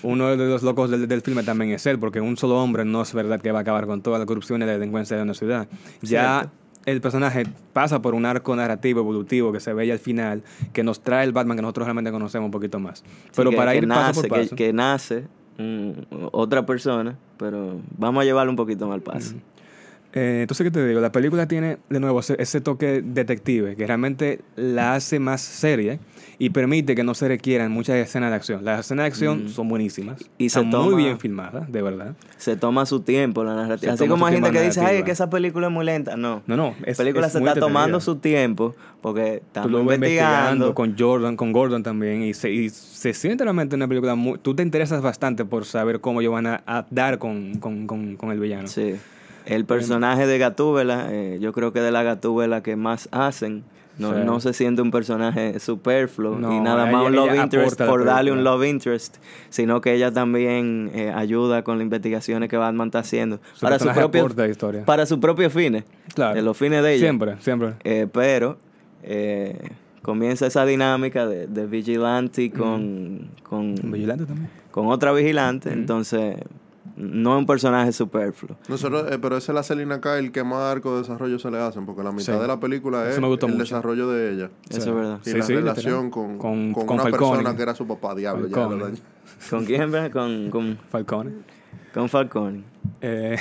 uno 0.02 0.36
de 0.36 0.36
los 0.48 0.62
locos 0.62 0.90
del, 0.90 1.08
del 1.08 1.22
filme 1.22 1.42
también 1.42 1.70
es 1.72 1.86
él, 1.86 1.98
porque 1.98 2.20
un 2.20 2.36
solo 2.36 2.62
hombre 2.62 2.84
no 2.84 3.02
es 3.02 3.12
verdad 3.14 3.40
que 3.40 3.50
va 3.52 3.60
a 3.60 3.62
acabar 3.62 3.86
con 3.86 4.02
toda 4.02 4.18
la 4.18 4.26
corrupción 4.26 4.62
y 4.62 4.66
la 4.66 4.72
delincuencia 4.72 5.16
de 5.16 5.22
una 5.22 5.34
ciudad. 5.34 5.68
Ya 6.02 6.38
Cierto. 6.40 6.50
el 6.86 7.00
personaje 7.00 7.44
pasa 7.72 8.02
por 8.02 8.14
un 8.14 8.26
arco 8.26 8.54
narrativo 8.54 9.00
evolutivo 9.00 9.52
que 9.52 9.60
se 9.60 9.72
ve 9.72 9.86
ya 9.86 9.94
al 9.94 9.98
final, 10.00 10.42
que 10.72 10.82
nos 10.82 11.00
trae 11.02 11.24
el 11.24 11.32
Batman 11.32 11.56
que 11.56 11.62
nosotros 11.62 11.86
realmente 11.86 12.10
conocemos 12.12 12.46
un 12.46 12.52
poquito 12.52 12.78
más. 12.78 13.02
Pero 13.34 13.50
que- 13.50 13.56
para 13.56 13.72
que 13.72 13.78
ir 13.78 13.86
nace, 13.86 14.00
paso 14.02 14.20
por 14.22 14.28
paso. 14.38 14.50
Que, 14.50 14.56
que 14.66 14.72
nace 14.72 15.24
otra 16.32 16.66
persona, 16.66 17.16
pero 17.38 17.80
vamos 17.96 18.20
a 18.20 18.24
llevarlo 18.24 18.52
un 18.52 18.56
poquito 18.56 18.86
más 18.86 18.96
al 18.96 19.00
paso. 19.02 19.34
Eh, 20.18 20.38
entonces, 20.42 20.64
¿qué 20.64 20.70
te 20.70 20.86
digo? 20.86 20.98
La 21.00 21.12
película 21.12 21.46
tiene, 21.46 21.76
de 21.90 22.00
nuevo, 22.00 22.20
ese, 22.20 22.36
ese 22.38 22.62
toque 22.62 23.02
detective 23.04 23.76
que 23.76 23.86
realmente 23.86 24.40
la 24.56 24.94
hace 24.94 25.18
más 25.18 25.42
seria 25.42 25.98
y 26.38 26.50
permite 26.50 26.94
que 26.94 27.04
no 27.04 27.14
se 27.14 27.28
requieran 27.28 27.70
muchas 27.70 27.96
escenas 27.96 28.30
de 28.30 28.36
acción. 28.36 28.64
Las 28.64 28.80
escenas 28.80 29.04
de 29.04 29.06
acción 29.08 29.44
Mm. 29.44 29.48
son 29.48 29.68
buenísimas. 29.68 30.20
Y 30.38 30.48
se 30.48 30.60
Están 30.60 30.70
toma- 30.70 30.84
muy 30.90 31.02
bien 31.04 31.18
filmadas, 31.18 31.70
de 31.70 31.82
verdad. 31.82 32.14
Se 32.38 32.56
toma 32.56 32.86
su 32.86 33.00
tiempo 33.00 33.44
la 33.44 33.54
narrativa. 33.54 33.92
Así 33.92 34.06
como 34.08 34.24
hay 34.26 34.34
gente 34.34 34.50
que 34.52 34.62
dice, 34.62 34.80
ay, 34.80 34.98
es 34.98 35.02
que 35.04 35.10
esa 35.10 35.28
película 35.28 35.66
es 35.66 35.72
muy 35.72 35.84
lenta. 35.84 36.16
No. 36.16 36.42
No, 36.46 36.56
no. 36.56 36.74
La 36.86 36.94
película 36.94 37.26
es 37.26 37.32
se 37.34 37.38
está 37.38 37.54
tomando 37.54 38.00
su 38.00 38.16
tiempo 38.16 38.74
porque 39.02 39.42
estamos 39.46 39.70
investigando 39.70 39.94
investigando. 39.94 40.74
con 40.74 40.96
Jordan, 40.98 41.36
con 41.36 41.52
Gordon 41.52 41.82
también, 41.82 42.22
y 42.22 42.32
se, 42.32 42.50
y 42.50 42.70
se 42.70 43.12
siente 43.12 43.44
realmente 43.44 43.76
una 43.76 43.86
película 43.86 44.14
muy... 44.14 44.38
Tú 44.38 44.54
te 44.54 44.62
interesas 44.62 45.02
bastante 45.02 45.44
por 45.44 45.66
saber 45.66 46.00
cómo 46.00 46.22
ellos 46.22 46.32
van 46.32 46.46
a, 46.46 46.62
a 46.66 46.86
dar 46.90 47.18
con, 47.18 47.56
con, 47.58 47.86
con, 47.86 48.16
con 48.16 48.30
el 48.32 48.40
villano. 48.40 48.66
Sí. 48.66 48.94
El 49.46 49.64
personaje 49.64 50.26
de 50.26 50.38
Gatúbela, 50.38 51.06
eh, 51.10 51.38
yo 51.40 51.52
creo 51.52 51.72
que 51.72 51.80
de 51.80 51.90
la 51.92 52.02
Gatúbela 52.02 52.62
que 52.62 52.76
más 52.76 53.08
hacen, 53.12 53.64
no, 53.98 54.12
Sí. 54.12 54.20
no 54.26 54.40
se 54.40 54.52
siente 54.52 54.82
un 54.82 54.90
personaje 54.90 55.58
superfluo 55.58 56.36
No, 56.38 56.52
y 56.52 56.60
nada 56.60 56.84
más 56.84 57.06
un 57.06 57.16
love 57.16 57.34
interest 57.34 57.80
por 57.82 58.04
darle 58.04 58.30
un 58.30 58.44
love 58.44 58.64
interest, 58.66 59.16
sino 59.48 59.80
que 59.80 59.94
ella 59.94 60.12
también 60.12 60.90
eh, 60.94 61.10
ayuda 61.14 61.62
con 61.64 61.78
las 61.78 61.84
investigaciones 61.84 62.50
que 62.50 62.58
Batman 62.58 62.88
está 62.88 62.98
haciendo 62.98 63.40
Su 63.54 63.60
para 63.62 63.78
su 63.78 63.88
propio 63.88 64.28
para 64.84 65.06
sus 65.06 65.18
propios 65.18 65.50
fines, 65.52 65.84
Claro. 66.14 66.34
de 66.34 66.42
los 66.42 66.56
fines 66.58 66.82
de 66.82 66.92
ella. 66.94 67.04
Siempre, 67.06 67.36
siempre. 67.40 67.72
Eh, 67.84 68.06
pero 68.12 68.58
eh, 69.02 69.56
comienza 70.02 70.46
esa 70.46 70.66
dinámica 70.66 71.26
de, 71.26 71.46
de 71.46 71.66
vigilante 71.66 72.50
con, 72.50 73.28
con, 73.44 73.74
Vigilante 73.76 74.26
también. 74.26 74.50
con 74.72 74.88
otra 74.88 75.12
vigilante, 75.12 75.72
entonces 75.72 76.36
no 76.96 77.34
es 77.34 77.38
un 77.40 77.46
personaje 77.46 77.92
superfluo. 77.92 78.56
Nosotros, 78.68 79.06
eh, 79.12 79.18
pero 79.20 79.36
esa 79.36 79.52
es 79.52 79.54
la 79.54 79.62
Selina 79.62 80.00
Kyle 80.00 80.32
que 80.32 80.42
más 80.44 80.60
arco 80.72 80.94
de 80.94 81.02
desarrollo 81.02 81.38
se 81.38 81.50
le 81.50 81.58
hacen, 81.58 81.84
porque 81.86 82.02
la 82.02 82.12
mitad 82.12 82.34
Sí. 82.34 82.40
de 82.40 82.46
la 82.46 82.58
película 82.58 83.08
es 83.08 83.16
el 83.16 83.22
mucho. 83.22 83.46
desarrollo 83.48 84.08
de 84.10 84.32
ella. 84.32 84.50
Eso 84.70 84.80
Sí. 84.80 84.88
es 84.88 84.94
verdad. 84.94 85.20
Y 85.24 85.30
Sí, 85.30 85.36
la 85.36 85.44
sí, 85.44 85.54
relación 85.54 86.10
con, 86.10 86.38
Con- 86.38 86.72
con, 86.72 86.86
con 86.86 86.94
una 86.94 87.02
Falcone. 87.04 87.30
persona 87.38 87.56
que 87.56 87.62
era 87.62 87.74
su 87.74 87.86
papá, 87.86 88.14
diablo. 88.14 88.48
Ya. 88.48 88.56
¿Con 89.50 89.64
quién? 89.64 89.90
verdad? 89.90 90.10
Con, 90.10 90.50
con, 90.50 90.78
Falcone. 90.90 91.32
con 91.92 92.08
Falcone. 92.08 92.62
Eh, 93.00 93.36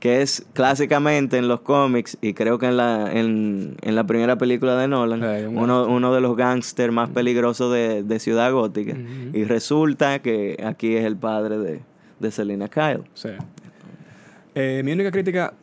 Que 0.00 0.20
es 0.20 0.44
clásicamente 0.52 1.38
en 1.38 1.46
los 1.46 1.60
cómics 1.60 2.18
y 2.20 2.34
creo 2.34 2.58
que 2.58 2.66
en 2.66 2.76
la, 2.76 3.12
en, 3.12 3.76
en 3.82 3.94
la 3.94 4.04
primera 4.04 4.36
película 4.36 4.76
de 4.76 4.88
Nolan, 4.88 5.22
un 5.50 5.58
uno, 5.58 5.86
uno 5.86 6.12
de 6.12 6.20
los 6.20 6.36
gángsters 6.36 6.92
más 6.92 7.08
peligrosos 7.10 7.72
de, 7.72 8.02
de 8.02 8.18
Ciudad 8.18 8.50
Gótica. 8.52 8.94
Ujú. 8.94 9.36
Y 9.38 9.44
resulta 9.44 10.18
que 10.20 10.60
aquí 10.66 10.96
es 10.96 11.04
el 11.04 11.16
padre 11.16 11.56
de, 11.58 11.82
de 12.22 12.30
Selena 12.30 12.68
Kyle. 12.68 13.02
sí. 13.14 13.28
Eh, 14.54 14.82
mi 14.84 14.92
única 14.92 15.10
crítica 15.10 15.54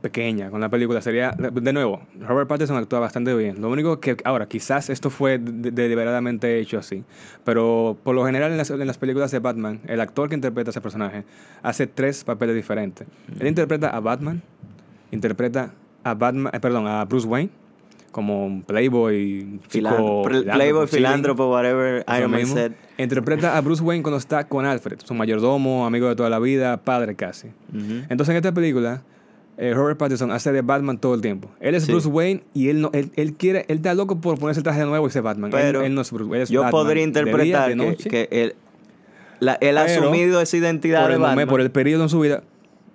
pequeña 0.00 0.50
con 0.50 0.58
la 0.62 0.70
película 0.70 1.02
sería, 1.02 1.32
de 1.32 1.70
nuevo, 1.74 2.00
Robert 2.18 2.48
Pattinson 2.48 2.78
actúa 2.78 2.98
bastante 2.98 3.34
bien. 3.34 3.60
Lo 3.60 3.68
único 3.68 4.00
que, 4.00 4.16
ahora, 4.24 4.46
quizás 4.48 4.88
esto 4.88 5.10
fue 5.10 5.36
de- 5.36 5.70
deliberadamente 5.70 6.58
hecho 6.58 6.78
así, 6.78 7.04
pero 7.44 7.98
por 8.02 8.14
lo 8.14 8.24
general 8.24 8.50
en 8.50 8.56
las, 8.56 8.70
en 8.70 8.86
las 8.86 8.96
películas 8.96 9.32
de 9.32 9.40
Batman, 9.40 9.80
el 9.86 10.00
actor 10.00 10.30
que 10.30 10.34
interpreta 10.34 10.70
a 10.70 10.72
ese 10.72 10.80
personaje 10.80 11.24
hace 11.62 11.86
tres 11.86 12.24
papeles 12.24 12.54
diferentes. 12.56 13.06
Él 13.38 13.48
interpreta 13.48 13.90
a 13.90 14.00
Batman, 14.00 14.40
interpreta 15.10 15.74
a 16.02 16.14
Batman, 16.14 16.50
eh, 16.54 16.60
perdón, 16.60 16.86
a 16.86 17.04
Bruce 17.04 17.28
Wayne 17.28 17.50
como 18.10 18.44
un 18.46 18.62
playboy, 18.62 19.60
chico, 19.68 20.22
Playboy, 20.24 20.86
filántropo, 20.86 21.50
whatever 21.50 22.04
Iron 22.18 22.30
Man 22.30 22.46
said. 22.46 22.72
Interpreta 22.96 23.56
a 23.56 23.60
Bruce 23.60 23.82
Wayne 23.82 24.02
cuando 24.02 24.18
está 24.18 24.48
con 24.48 24.64
Alfred, 24.66 24.98
su 25.04 25.14
mayordomo, 25.14 25.86
amigo 25.86 26.08
de 26.08 26.16
toda 26.16 26.30
la 26.30 26.38
vida, 26.38 26.78
padre 26.82 27.14
casi. 27.14 27.48
Entonces 27.72 28.30
en 28.30 28.36
esta 28.36 28.52
película, 28.52 29.02
eh, 29.56 29.72
Robert 29.74 29.98
Pattinson 29.98 30.30
hace 30.30 30.52
de 30.52 30.62
Batman 30.62 30.98
todo 30.98 31.14
el 31.14 31.20
tiempo. 31.20 31.50
Él 31.60 31.74
es 31.74 31.84
Sí. 31.84 31.92
Bruce 31.92 32.08
Wayne 32.08 32.42
y 32.54 32.68
él 32.68 32.80
no, 32.80 32.90
él, 32.92 33.10
él 33.16 33.34
quiere, 33.34 33.64
él 33.68 33.76
está 33.78 33.92
loco 33.94 34.20
por 34.20 34.38
ponerse 34.38 34.60
el 34.60 34.64
traje 34.64 34.80
de 34.80 34.86
nuevo 34.86 35.06
y 35.06 35.10
ser 35.10 35.22
Batman. 35.22 35.50
Pero 35.50 35.82
él, 35.82 35.94
no 35.94 36.00
es 36.00 36.10
Bruce, 36.12 36.34
él 36.36 36.42
es 36.42 36.48
yo 36.48 36.60
Batman. 36.62 36.70
podría 36.70 36.94
día, 36.94 37.04
interpretar 37.04 37.96
que, 37.96 38.28
él, 38.30 38.54
la- 39.40 39.58
él 39.60 39.78
ha 39.78 39.82
asumido 39.84 40.40
esa 40.40 40.56
identidad 40.56 41.02
por 41.02 41.10
de 41.12 41.18
momento, 41.18 41.28
Batman. 41.36 41.48
por 41.48 41.60
el 41.60 41.70
periodo 41.70 42.04
en 42.04 42.08
su 42.08 42.20
vida, 42.20 42.42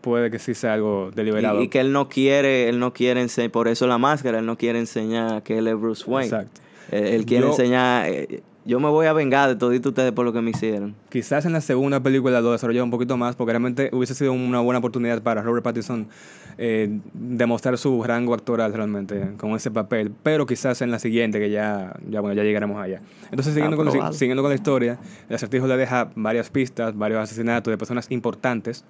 puede 0.03 0.29
que 0.29 0.37
sí 0.37 0.53
sea 0.53 0.73
algo 0.73 1.09
deliberado. 1.15 1.59
Y, 1.61 1.63
y 1.63 1.67
que 1.69 1.79
él 1.79 1.91
no 1.91 2.09
quiere, 2.09 2.69
él 2.69 2.77
no 2.77 2.93
quiere 2.93 3.21
enseñar, 3.21 3.49
por 3.49 3.67
eso 3.67 3.87
la 3.87 3.97
máscara, 3.97 4.37
él 4.39 4.45
no 4.45 4.57
quiere 4.57 4.77
enseñar 4.77 5.41
que 5.41 5.57
él 5.57 5.67
es 5.67 5.79
Bruce 5.79 6.03
Wayne. 6.05 6.27
Exacto. 6.27 6.61
Él, 6.91 7.03
él 7.05 7.25
quiere 7.25 7.45
Yo- 7.45 7.49
enseñar, 7.51 8.09
eh, 8.09 8.43
yo 8.65 8.79
me 8.79 8.87
voy 8.89 9.07
a 9.07 9.13
vengar 9.13 9.49
de 9.49 9.55
toditos 9.57 9.89
ustedes 9.89 10.11
por 10.13 10.23
lo 10.25 10.31
que 10.31 10.41
me 10.41 10.51
hicieron. 10.51 10.95
Quizás 11.09 11.45
en 11.45 11.51
la 11.53 11.59
segunda 11.61 12.01
película 12.01 12.39
lo 12.39 12.51
desarrolló 12.53 12.83
un 12.83 12.91
poquito 12.91 13.17
más, 13.17 13.35
porque 13.35 13.51
realmente 13.51 13.89
hubiese 13.91 14.13
sido 14.15 14.31
una 14.33 14.59
buena 14.61 14.79
oportunidad 14.79 15.21
para 15.21 15.41
Robert 15.41 15.63
Pattinson 15.63 16.07
eh, 16.57 16.99
demostrar 17.13 17.77
su 17.77 18.01
rango 18.03 18.33
actoral 18.33 18.71
realmente 18.73 19.31
con 19.37 19.51
ese 19.51 19.69
papel. 19.69 20.13
Pero 20.23 20.45
quizás 20.45 20.81
en 20.81 20.91
la 20.91 20.99
siguiente, 20.99 21.39
que 21.39 21.49
ya, 21.49 21.93
ya, 22.09 22.21
bueno, 22.21 22.35
ya 22.35 22.43
llegaremos 22.43 22.81
allá. 22.81 23.01
Entonces, 23.31 23.53
siguiendo 23.53 23.75
con, 23.75 23.85
la, 23.85 23.91
Aprobado. 23.91 24.13
siguiendo 24.13 24.41
con 24.43 24.49
la 24.49 24.55
historia, 24.55 24.97
el 25.27 25.35
acertijo 25.35 25.67
le 25.67 25.75
deja 25.75 26.11
varias 26.15 26.49
pistas, 26.49 26.95
varios 26.97 27.19
asesinatos 27.21 27.69
de 27.69 27.77
personas 27.77 28.09
importantes, 28.11 28.85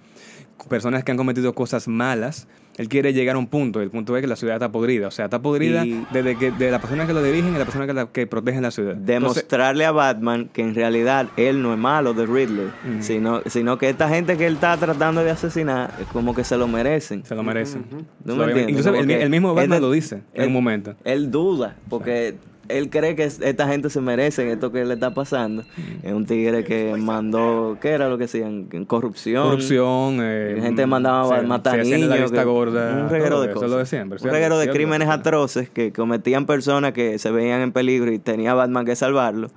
personas 0.70 1.04
que 1.04 1.12
han 1.12 1.18
cometido 1.18 1.54
cosas 1.54 1.88
malas. 1.88 2.48
Él 2.76 2.90
quiere 2.90 3.14
llegar 3.14 3.36
a 3.36 3.40
un 3.40 3.46
punto, 3.46 3.82
el 3.82 3.92
punto 3.92 4.18
es 4.18 4.22
que 4.22 4.28
la 4.28 4.36
ciudad 4.36 4.56
está 4.56 4.72
podrida. 4.72 5.08
O 5.08 5.12
sea, 5.12 5.26
está 5.26 5.40
podrida 5.40 5.86
Y- 5.86 6.08
desde 6.12 6.36
que 6.36 6.50
de 6.50 6.72
la 6.72 6.80
persona 6.80 7.06
que 7.06 7.14
lo 7.14 7.22
dirigen 7.22 7.54
y 7.56 7.60
la 7.60 7.66
persona 7.66 7.86
que, 7.86 7.94
la, 7.94 8.08
que 8.08 8.26
protegen 8.26 8.64
la 8.64 8.72
ciudad. 8.72 8.94
Entonces, 8.94 9.08
Demostrarle 9.22 9.86
a 9.86 9.92
Batman 9.92 10.50
que 10.52 10.64
en 10.64 10.74
realidad 10.74 11.28
él 11.38 11.62
no 11.62 11.72
es 11.74 11.78
malo 11.80 12.16
de 12.16 12.26
Riddler, 12.26 12.68
Ujú. 12.68 13.04
sino, 13.04 13.42
sino 13.46 13.78
que 13.78 13.90
esta 13.90 14.10
gente 14.10 14.38
que 14.38 14.48
él 14.48 14.56
está 14.56 14.76
tratando 14.78 15.24
de 15.24 15.30
asesinar 15.30 15.94
es 16.02 16.08
como 16.08 16.34
que 16.34 16.44
se 16.44 16.58
lo 16.58 16.68
merecen. 16.68 17.24
se 17.24 17.36
lo 17.36 17.44
merecen. 17.44 17.86
¿No 18.26 18.36
Lo- 18.36 18.38
me 18.38 18.44
entiendes? 18.54 18.70
Incluso 18.72 18.96
el, 19.00 19.30
mismo 19.30 19.54
Batman 19.54 19.76
él- 19.78 19.82
lo 19.84 19.92
dice 19.92 20.24
en 20.34 20.42
él- 20.42 20.48
un 20.48 20.54
momento. 20.54 20.96
Él 21.04 21.30
duda, 21.30 21.76
porque 21.90 22.34
él 22.70 22.90
cree 22.90 23.16
que 23.16 23.24
esta 23.26 23.68
gente 23.68 23.90
se 23.90 24.00
merece 24.02 24.52
esto 24.52 24.72
que 24.72 24.86
le 24.86 24.94
está 24.96 25.14
pasando. 25.14 25.64
Es 26.02 26.14
un 26.14 26.26
tigre 26.26 26.64
que 26.64 26.96
mandó, 26.98 27.78
¿qué 27.82 27.90
era 27.90 28.10
lo 28.10 28.18
que 28.18 28.26
hacían? 28.26 28.66
Corrupción. 28.88 29.44
Corrupción, 29.46 30.20
eh, 30.22 30.60
gente 30.62 30.86
mandaba 30.86 31.40
se- 31.42 31.46
matar 31.48 31.84
se 31.86 31.98
niños. 31.98 32.32
que- 32.32 32.44
gorda, 32.44 33.04
un 33.04 33.10
reguero 33.10 33.42
de 33.42 33.48
eso, 33.48 33.56
cosas. 33.56 33.70
lo 33.72 33.78
de 33.78 33.86
siempre, 33.86 34.18
un 34.22 34.30
reguero 34.30 34.58
de 34.58 34.70
crímenes 34.70 35.10
atroces 35.10 35.70
que 35.70 35.92
cometían 35.92 36.46
personas 36.46 36.94
que 36.94 37.18
se 37.20 37.32
veían 37.32 37.62
en 37.62 37.72
peligro 37.72 38.12
y 38.12 38.20
tenía 38.20 38.54
Batman 38.54 38.86
que 38.86 38.96
salvarlo. 38.96 39.50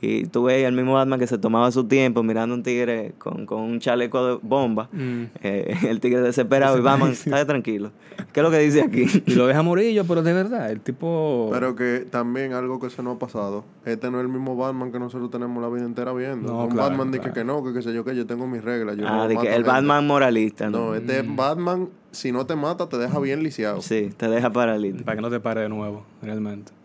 Y 0.00 0.26
tú 0.26 0.44
veías 0.44 0.68
el 0.68 0.74
mismo 0.74 0.94
Batman 0.94 1.18
que 1.18 1.26
se 1.26 1.38
tomaba 1.38 1.70
su 1.72 1.84
tiempo 1.84 2.22
mirando 2.22 2.54
a 2.54 2.58
un 2.58 2.62
tigre 2.62 3.14
con, 3.18 3.46
con 3.46 3.60
un 3.60 3.80
chaleco 3.80 4.26
de 4.26 4.38
bomba. 4.42 4.88
Mm. 4.92 5.24
Eh, 5.42 5.76
el 5.88 6.00
tigre 6.00 6.20
desesperado 6.20 6.78
y 6.78 6.80
Batman, 6.80 7.10
está 7.10 7.44
tranquilo. 7.44 7.90
¿Qué 8.32 8.40
es 8.40 8.44
lo 8.44 8.50
que 8.50 8.58
dice 8.58 8.82
aquí? 8.82 9.06
Y 9.26 9.34
lo 9.34 9.46
deja 9.46 9.62
morillo, 9.62 10.04
pero 10.04 10.22
de 10.22 10.32
verdad, 10.32 10.70
el 10.70 10.80
tipo... 10.80 11.50
Pero 11.52 11.74
que 11.74 12.06
también 12.10 12.52
algo 12.52 12.78
que 12.78 12.90
se 12.90 13.02
nos 13.02 13.16
ha 13.16 13.18
pasado. 13.18 13.64
Este 13.84 14.10
no 14.10 14.18
es 14.18 14.22
el 14.24 14.28
mismo 14.28 14.56
Batman 14.56 14.92
que 14.92 14.98
nosotros 14.98 15.30
tenemos 15.30 15.62
la 15.62 15.68
vida 15.68 15.84
entera 15.84 16.12
viendo. 16.12 16.52
No, 16.52 16.64
un 16.64 16.70
claro, 16.70 16.90
Batman 16.90 17.10
dice 17.10 17.30
claro. 17.30 17.34
que 17.34 17.44
no, 17.44 17.64
que 17.64 17.72
qué 17.72 17.82
sé 17.82 17.92
yo, 17.92 18.04
que 18.04 18.14
yo 18.14 18.26
tengo 18.26 18.46
mis 18.46 18.62
reglas. 18.62 18.96
Yo 18.96 19.06
ah, 19.06 19.16
no 19.16 19.28
de 19.28 19.34
mato 19.34 19.42
que 19.42 19.48
el 19.48 19.54
gente. 19.56 19.70
Batman 19.70 20.06
moralista. 20.06 20.70
No, 20.70 20.78
¿no? 20.78 20.94
este 20.94 21.22
Batman, 21.22 21.88
si 22.12 22.32
no 22.32 22.46
te 22.46 22.56
mata, 22.56 22.88
te 22.88 22.98
deja 22.98 23.18
bien 23.18 23.42
lisiado. 23.42 23.80
Sí, 23.82 24.10
te 24.16 24.28
deja 24.28 24.50
paralítico. 24.50 25.04
Para 25.04 25.16
que 25.16 25.22
no 25.22 25.30
te 25.30 25.40
pare 25.40 25.62
de 25.62 25.68
nuevo, 25.68 26.04
realmente. 26.22 26.77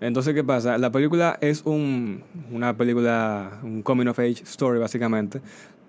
Entonces, 0.00 0.34
¿qué 0.34 0.44
pasa? 0.44 0.78
La 0.78 0.92
película 0.92 1.38
es 1.40 1.62
un, 1.64 2.22
una 2.52 2.76
película, 2.76 3.58
un 3.62 3.82
coming 3.82 4.06
of 4.06 4.18
age 4.18 4.42
story, 4.44 4.78
básicamente, 4.78 5.40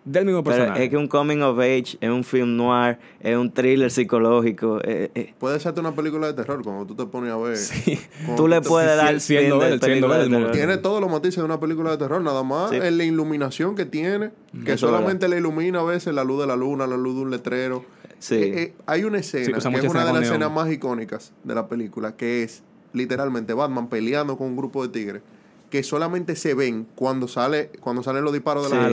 del 0.06 0.26
mismo 0.26 0.43
Pero 0.43 0.56
personaje. 0.56 0.86
es 0.86 0.89
que 0.89 0.98
un 0.98 1.08
coming 1.08 1.41
of 1.41 1.60
age 1.60 1.98
es 2.02 2.10
un 2.10 2.24
film 2.24 2.58
noir, 2.58 2.98
es 3.19 3.38
un 3.38 3.52
thriller 3.54 3.91
psicológico. 3.91 4.80
eh, 4.84 5.12
eh, 5.13 5.34
Puede 5.38 5.60
serte 5.60 5.80
una 5.82 5.91
película 5.93 6.26
de 6.26 6.34
terror 6.34 6.63
cuando 6.63 6.88
tú 6.88 6.95
te 6.95 7.06
pones 7.06 7.32
a 7.32 7.38
ver. 7.38 7.56
Sí. 7.58 8.00
tú 8.36 8.48
le 8.48 8.62
puedes 8.62 8.98
dar 8.98 9.19
sí, 9.19 9.36
siendo 9.38 9.60
de 9.60 9.74
él, 9.74 9.80
siendo 9.80 10.08
película 10.08 10.39
él 10.39 10.45
de. 10.48 10.52
Tiene 10.58 10.78
todos 10.78 11.02
los 11.02 11.12
matices 11.12 11.38
de 11.38 11.43
una 11.43 11.60
película 11.60 11.91
de 11.91 11.98
terror, 11.98 12.22
nada 12.22 12.41
más 12.41 12.72
Sí. 12.72 12.78
es 12.78 12.91
la 12.93 13.04
iluminación 13.04 13.76
que 13.76 13.86
tiene, 13.86 14.32
que 14.65 14.72
Eso 14.72 14.74
es 14.74 14.80
solamente 14.80 15.28
le 15.28 15.38
ilumina 15.38 15.82
a 15.82 15.84
veces 15.84 16.15
la 16.15 16.24
luz 16.24 16.41
de 16.41 16.48
la 16.48 16.56
luna, 16.56 16.88
la 16.88 16.98
luz 16.98 17.15
de 17.15 17.22
un 17.22 17.30
letrero. 17.30 17.86
Sí. 18.17 18.36
Eh, 18.36 18.62
eh, 18.63 18.74
hay 18.88 19.04
una 19.04 19.19
escena 19.19 19.52
que 19.60 19.60
es 19.60 19.65
una 19.86 20.06
de 20.06 20.13
las 20.13 20.24
escenas 20.24 20.52
más 20.52 20.72
icónicas 20.72 21.32
de 21.43 21.54
la 21.56 21.67
película, 21.67 22.15
que 22.15 22.41
es 22.43 22.63
literalmente 22.93 23.54
Batman 23.54 23.88
peleando 23.88 24.38
con 24.38 24.47
un 24.47 24.58
grupo 24.58 24.86
de 24.86 24.89
tigres 24.89 25.21
que 25.69 25.84
solamente 25.84 26.36
se 26.36 26.56
ven 26.56 26.88
cuando 26.95 27.28
sale 27.28 27.69
cuando 27.80 28.02
salen 28.02 28.23
los 28.23 28.34
disparos 28.34 28.63
de 28.63 28.69
Sí, 28.69 28.75
las 28.75 28.84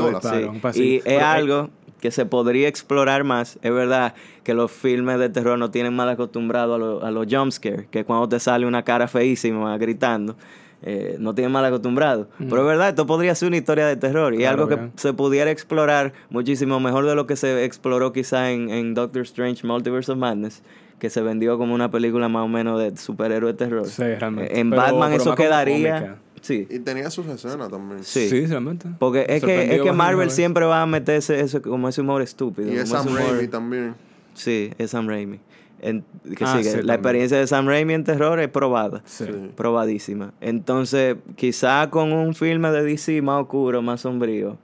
Y 0.76 0.96
es 0.96 1.02
Pero, 1.04 1.20
eh, 1.20 1.22
algo 1.24 1.70
que 2.00 2.11
se 2.11 2.26
podría 2.26 2.68
explorar 2.68 3.24
más. 3.24 3.59
Es 3.62 3.72
verdad 3.72 4.14
que 4.44 4.52
los 4.52 4.70
filmes 4.70 5.18
de 5.18 5.30
terror 5.30 5.59
no 5.59 5.70
tienen 5.70 5.96
mal 5.96 6.09
acostumbrado 6.11 6.74
a, 6.74 6.78
lo- 6.78 7.02
a 7.04 7.11
los 7.11 7.26
jumpscares, 7.30 7.87
que 7.90 8.04
cuando 8.04 8.28
te 8.28 8.38
sale 8.38 8.66
una 8.66 8.82
cara 8.82 9.09
feísima 9.09 9.76
gritando, 9.78 10.37
eh, 10.82 11.16
no 11.18 11.35
tienen 11.35 11.52
mal 11.52 11.64
acostumbrado. 11.64 12.28
Pero 12.38 12.61
es 12.61 12.66
verdad, 12.66 12.90
esto 12.90 13.06
podría 13.06 13.35
ser 13.35 13.48
una 13.48 13.56
historia 13.56 13.87
de 13.87 13.96
terror 13.96 14.35
y 14.35 14.38
Claro, 14.38 14.64
algo 14.64 14.68
que 14.68 14.90
se 15.00 15.14
pudiera 15.14 15.50
explorar 15.50 16.12
muchísimo 16.28 16.78
mejor 16.80 17.06
de 17.06 17.14
lo 17.14 17.26
que 17.26 17.37
se 17.37 17.64
exploró 17.64 18.12
quizá 18.12 18.50
en, 18.52 18.68
en 18.68 18.92
Doctor 18.92 19.22
Strange 19.22 19.66
Multiverse 19.66 20.12
of 20.12 20.18
Madness. 20.18 20.62
Que 20.98 21.11
se 21.11 21.20
vendió 21.20 21.59
como 21.59 21.74
una 21.74 21.90
película 21.90 22.28
más 22.28 22.44
o 22.44 22.48
menos 22.48 22.80
de 22.80 22.96
superhéroe 22.96 23.52
de 23.52 23.59
terror. 23.59 23.87
Sí, 23.87 24.02
realmente. 24.02 24.59
En 24.59 24.70
Pero- 24.70 24.82
Batman 24.82 25.11
pero 25.11 25.22
eso 25.22 25.35
quedaría. 25.35 25.94
cómica. 26.00 26.16
Sí. 26.40 26.66
Y 26.70 26.78
tenía 26.78 27.11
sus 27.11 27.26
escenas 27.26 27.68
también. 27.68 28.04
Sí. 28.04 28.28
Sí, 28.28 28.46
realmente. 28.46 28.88
Porque 28.98 29.26
es 29.28 29.42
que, 29.44 29.74
es 29.74 29.82
que 29.82 29.92
Marvel 29.92 30.30
siempre 30.30 30.64
va 30.64 30.80
a 30.82 30.87
meterse 30.87 31.40
eso 31.40 31.61
como 31.61 31.88
ese 31.88 32.00
humor 32.02 32.22
estúpido. 32.22 32.72
Y 32.72 32.76
es 32.76 32.88
Sam 32.88 33.06
ese 33.09 33.16
humor- 33.16 33.30
Raimi 33.32 33.48
también. 33.48 33.94
Sí, 34.35 34.70
es 34.78 34.90
Sam 34.90 35.09
Raimi. 35.09 35.40
en- 35.82 36.04
que 36.37 36.42
Ah, 36.44 36.52
sí, 36.56 36.59
que 36.59 36.64
sí, 36.64 36.68
la 36.70 36.72
también. 36.76 36.90
experiencia 36.94 37.38
de 37.38 37.46
Sam 37.46 37.66
Raimi 37.66 37.92
en 37.94 38.04
terror 38.04 38.40
es 38.40 38.48
probada. 38.48 39.02
Sí. 39.04 39.24
Probadísima. 39.56 40.32
Entonces, 40.40 41.16
quizá 41.37 41.90
con 41.90 42.12
un 42.12 42.35
filme 42.35 42.70
de 42.70 42.82
DC 42.82 43.20
más 43.20 43.42
oscuro, 43.42 43.82
más 43.82 44.00
sombrío, 44.00 44.56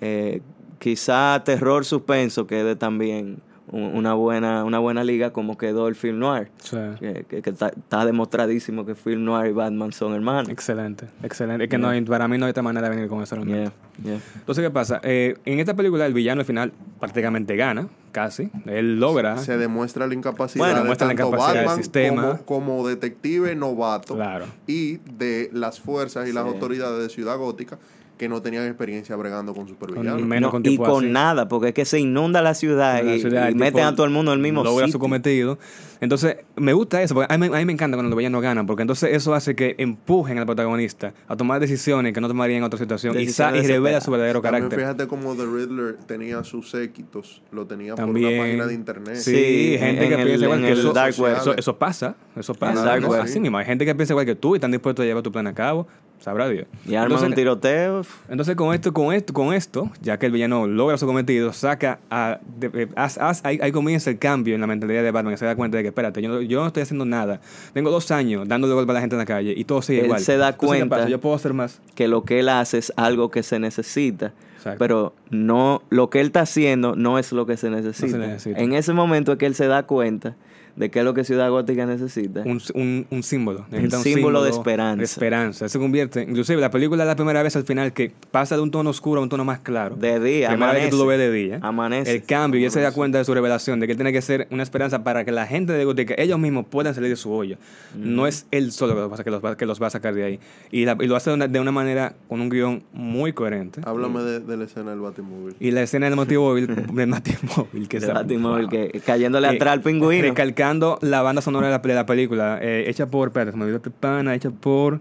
eh, 0.00 0.40
quizá 0.80 1.40
terror 1.44 1.84
suspenso 1.84 2.46
quede 2.48 2.74
también 2.76 3.38
una 3.76 4.14
buena, 4.14 4.64
una 4.64 4.78
buena 4.78 5.04
liga 5.04 5.32
como 5.32 5.56
quedó 5.58 5.88
el 5.88 5.94
film 5.94 6.18
noir. 6.18 6.50
Sí. 6.62 6.76
Que, 6.98 7.24
que- 7.28 7.42
que 7.42 7.50
está, 7.50 7.68
está 7.68 8.04
demostradísimo 8.04 8.84
que 8.86 8.94
film 8.94 9.24
noir 9.24 9.50
y 9.50 9.52
Batman 9.52 9.92
son 9.92 10.14
hermanos. 10.14 10.48
Excelente, 10.48 11.06
excelente. 11.22 11.64
Es 11.64 11.70
que 11.70 11.78
no 11.78 11.88
hay- 11.88 12.02
para 12.02 12.26
mí 12.28 12.38
no 12.38 12.46
hay 12.46 12.50
otra 12.50 12.62
manera 12.62 12.88
de 12.88 12.94
venir 12.96 13.08
con 13.10 13.22
eso. 13.22 13.34
realmente. 13.36 13.70
Yeah, 14.02 14.14
yeah. 14.14 14.20
Entonces, 14.36 14.64
¿qué 14.64 14.70
pasa? 14.70 15.00
Eh, 15.02 15.36
en 15.44 15.60
esta 15.60 15.74
película 15.74 16.06
el 16.06 16.14
villano 16.14 16.40
al 16.40 16.46
final 16.46 16.72
prácticamente 17.00 17.56
gana, 17.56 17.88
casi. 18.12 18.50
Él 18.66 18.98
logra. 18.98 19.36
Se 19.38 19.56
demuestra 19.58 20.06
la 20.06 20.14
incapacidad 20.14 20.64
Bueno, 20.64 20.82
de 20.94 21.04
la 21.06 21.12
incapacidad 21.12 21.62
del 21.68 21.76
sistema. 21.76 22.22
Como, 22.44 22.44
como 22.76 22.88
detective 22.88 23.54
novato 23.54 24.14
Claro. 24.14 24.46
y 24.66 24.96
de 25.18 25.50
las 25.52 25.80
fuerzas 25.80 26.28
y 26.28 26.32
las 26.32 26.44
Sí. 26.44 26.50
autoridades 26.50 27.02
de 27.02 27.08
Ciudad 27.10 27.36
Gótica 27.36 27.78
que 28.16 28.28
no 28.28 28.40
tenían 28.40 28.66
experiencia 28.66 29.14
bregando 29.16 29.52
con 29.54 29.68
supervillanos. 29.68 30.20
Con- 30.20 30.28
menos 30.28 30.48
No, 30.48 30.50
con 30.52 30.62
y 30.66 30.76
con 30.78 31.04
así. 31.04 31.12
nada, 31.12 31.48
porque 31.48 31.68
es 31.68 31.74
que 31.74 31.84
se 31.84 32.00
inunda 32.00 32.40
la 32.40 32.54
ciudad 32.54 33.02
la 33.04 33.14
y, 33.16 33.20
ciudad, 33.20 33.44
y 33.44 33.48
el 33.48 33.56
meten 33.56 33.84
a 33.84 33.94
todo 33.94 34.06
el 34.06 34.12
mundo 34.12 34.32
en 34.32 34.38
el 34.38 34.42
mismo 34.42 34.64
logra 34.64 34.88
su 34.88 34.98
cometido. 34.98 35.58
Entonces, 36.00 36.36
me 36.56 36.72
gusta 36.74 37.00
eso, 37.02 37.14
porque 37.14 37.32
a 37.32 37.38
mí, 37.38 37.46
a 37.46 37.50
mí 37.58 37.64
me 37.64 37.72
encanta 37.72 37.96
cuando 37.96 38.10
los 38.10 38.16
villanos 38.18 38.42
ganan, 38.42 38.66
porque 38.66 38.82
entonces 38.82 39.14
eso 39.14 39.32
hace 39.34 39.54
que 39.54 39.74
empujen 39.78 40.38
al 40.38 40.44
protagonista 40.46 41.14
a 41.26 41.36
tomar 41.36 41.58
decisiones 41.60 42.12
que 42.12 42.20
no 42.20 42.28
tomaría 42.28 42.56
en 42.58 42.64
otra 42.64 42.78
situación 42.78 43.14
Decisiones 43.14 43.64
y 43.64 43.66
revela 43.66 44.00
su 44.02 44.10
verdadero 44.10 44.40
También 44.42 44.62
carácter. 44.68 44.78
fíjate 44.80 45.06
como 45.06 45.34
The 45.34 45.44
Riddler 45.46 45.94
tenía 46.06 46.44
sus 46.44 46.70
séquitos, 46.70 47.42
lo 47.50 47.66
tenía 47.66 47.94
por 47.94 48.04
una 48.04 48.28
página 48.28 48.66
de 48.66 48.74
internet. 48.74 49.16
Sí, 49.16 49.30
Sí, 49.32 49.76
gente 49.78 50.04
en 50.04 50.08
que 50.10 50.14
el- 50.20 50.26
piensa 50.26 50.44
igual 50.44 50.60
que 50.60 50.72
eso, 50.72 51.28
eso, 51.28 51.54
eso 51.56 51.76
pasa, 51.78 52.14
eso 52.36 52.54
pasa. 52.54 52.84
dark 52.84 53.02
¿no? 53.02 53.08
web. 53.08 53.20
Así 53.22 53.40
mismo, 53.40 53.56
hay 53.58 53.64
gente 53.64 53.84
que 53.86 53.94
piensa 53.94 54.12
igual 54.12 54.26
que 54.26 54.34
tú 54.34 54.54
y 54.54 54.58
están 54.58 54.70
dispuestos 54.70 55.02
a 55.02 55.06
llevar 55.06 55.22
tu 55.22 55.32
plan 55.32 55.46
a 55.46 55.54
cabo, 55.54 55.86
sabrá 56.20 56.48
Dios. 56.48 56.66
Y 56.86 56.94
arman 56.94 57.04
Entonces, 57.12 57.28
un 57.28 57.34
tiroteo. 57.34 58.02
Entonces 58.28 58.56
con 58.56 58.74
esto, 58.74 58.92
con 58.92 59.12
esto, 59.14 59.32
con 59.32 59.52
esto, 59.54 59.90
ya 60.02 60.18
que 60.18 60.26
el 60.26 60.32
villano 60.32 60.66
logra 60.66 60.98
su 60.98 61.06
cometido, 61.06 61.52
saca 61.52 61.98
a, 62.10 62.38
de- 62.58 62.88
haz- 62.96 63.40
ahí, 63.44 63.58
ahí 63.62 63.70
comienza 63.72 64.10
el 64.10 64.18
cambio 64.18 64.54
en 64.54 64.60
la 64.60 64.66
mentalidad 64.66 65.02
de 65.02 65.10
Batman, 65.10 65.34
que 65.34 65.38
se 65.38 65.44
da 65.46 65.54
cuenta 65.56 65.76
de 65.76 65.82
que 65.84 65.88
espérate, 65.88 66.20
yo 66.22 66.28
no, 66.28 66.40
yo 66.42 66.60
no 66.60 66.66
estoy 66.66 66.82
haciendo 66.82 67.04
nada. 67.04 67.40
Tengo 67.72 67.90
dos 67.90 68.10
años 68.10 68.48
dándole 68.48 68.74
golpe 68.74 68.90
a 68.90 68.94
la 68.94 69.00
gente 69.00 69.14
en 69.16 69.18
la 69.20 69.26
calle 69.26 69.54
y 69.56 69.64
todo 69.64 69.82
sigue 69.82 70.00
Él 70.00 70.04
igual. 70.06 70.20
se 70.20 70.36
da 70.36 70.48
Entonces, 70.48 70.60
¿qué 70.60 70.66
cuenta- 70.80 70.96
pasa? 70.96 71.08
Yo 71.08 71.20
puedo 71.20 71.34
hacer 71.36 71.52
más. 71.54 71.80
que 71.94 72.08
lo 72.08 72.24
que 72.24 72.40
él 72.40 72.48
hace 72.48 72.78
es 72.78 72.92
algo 72.96 73.30
que 73.30 73.42
se 73.42 73.58
necesita. 73.58 74.32
Exacto. 74.56 74.78
Pero 74.78 75.14
no, 75.30 75.82
lo 75.90 76.10
que 76.10 76.18
él 76.20 76.26
está 76.26 76.40
haciendo 76.40 76.96
no 76.96 77.18
es 77.20 77.30
lo 77.30 77.46
que 77.46 77.56
se 77.56 77.70
necesita. 77.70 78.18
necesita. 78.18 78.58
En 78.60 78.72
ese 78.72 78.92
momento 78.92 79.32
es 79.32 79.38
que 79.38 79.46
él 79.46 79.54
se 79.54 79.68
da 79.68 79.84
cuenta 79.84 80.34
de 80.76 80.90
qué 80.90 80.98
es 81.00 81.04
lo 81.04 81.14
que 81.14 81.24
Ciudad 81.24 81.48
Gótica 81.50 81.86
necesita. 81.86 82.42
Un, 82.44 82.60
un, 82.74 83.06
un 83.10 83.22
símbolo. 83.22 83.64
Necesita 83.70 83.98
símbolo 84.00 84.42
de 84.42 84.50
esperanza. 84.50 84.98
De 84.98 85.04
esperanza. 85.04 85.68
Se 85.68 85.78
convierte, 85.78 86.22
inclusive 86.22 86.60
la 86.60 86.70
película 86.70 87.02
es 87.04 87.06
la 87.08 87.16
primera 87.16 87.42
vez 87.42 87.56
al 87.56 87.64
final 87.64 87.92
que 87.92 88.12
pasa 88.30 88.56
de 88.56 88.62
un 88.62 88.70
tono 88.70 88.90
oscuro 88.90 89.20
a 89.20 89.22
un 89.22 89.28
tono 89.28 89.44
más 89.44 89.60
claro. 89.60 89.96
De 89.96 90.20
día, 90.20 90.48
Primera 90.50 90.72
vez 90.72 90.84
que 90.84 90.90
tú 90.90 90.98
lo 90.98 91.06
ves 91.06 91.16
amanece. 91.18 91.32
de 91.32 91.38
día. 91.44 91.58
Amanece. 91.62 92.12
El 92.12 92.22
cambio, 92.24 92.60
y 92.60 92.64
él 92.66 92.70
se 92.70 92.80
da 92.80 92.92
cuenta 92.92 93.18
de 93.18 93.24
su 93.24 93.32
revelación, 93.34 93.80
de 93.80 93.86
que 93.86 93.92
él 93.92 93.96
tiene 93.96 94.12
que 94.12 94.20
ser 94.22 94.46
una 94.50 94.62
esperanza 94.62 95.02
para 95.02 95.24
que 95.24 95.32
la 95.32 95.46
gente 95.46 95.72
de 95.72 95.84
Gótica, 95.84 96.14
ellos 96.18 96.38
mismos 96.38 96.66
puedan 96.68 96.94
salir 96.94 97.10
de 97.10 97.16
su 97.16 97.32
hoyo. 97.32 97.56
No 97.96 98.26
es 98.26 98.46
él 98.50 98.70
solo 98.72 98.94
que 98.94 99.00
los, 99.00 99.12
va, 99.12 99.24
que 99.24 99.30
los 99.30 99.44
va- 99.44 99.56
que 99.56 99.66
los 99.66 99.82
va 99.82 99.86
a 99.86 99.90
sacar 99.90 100.14
de 100.14 100.24
ahí. 100.24 100.40
Y, 100.70 100.84
la- 100.84 100.96
y 101.00 101.06
lo 101.06 101.16
hace 101.16 101.30
de 101.30 101.34
una, 101.36 101.48
de 101.48 101.58
una 101.60 101.72
manera, 101.72 102.14
con 102.28 102.40
un 102.40 102.50
guion 102.50 102.82
muy 102.92 103.32
coherente. 103.32 103.80
Háblame 103.84 104.20
de, 104.22 104.40
de 104.40 104.56
la 104.56 104.64
escena 104.64 104.90
del 104.90 105.00
Batimóvil. 105.00 105.56
Y 105.58 105.70
la 105.70 105.82
escena 105.82 106.06
del 106.06 106.16
motivóvil, 106.16 106.66
del 106.92 107.06
motivóvil, 107.06 107.88
que 107.88 108.00
De 108.00 108.06
Batimóvil, 108.12 108.66
wow. 108.66 108.70
que 108.70 109.00
cayéndole 109.04 109.46
atrás 109.48 109.72
al 109.74 109.80
pingüino. 109.80 110.34
Recalcando 110.66 110.98
la 111.00 111.22
banda 111.22 111.42
sonora 111.42 111.68
de 111.68 111.94
la, 111.94 112.06
película, 112.06 112.58
eh, 112.60 112.86
hecha 112.88 113.06
por, 113.06 113.28
espérate, 113.28 113.56
me 113.56 113.66
olvidó 113.66 113.80
pana, 114.00 114.34
hecha 114.34 114.50
por, 114.50 114.98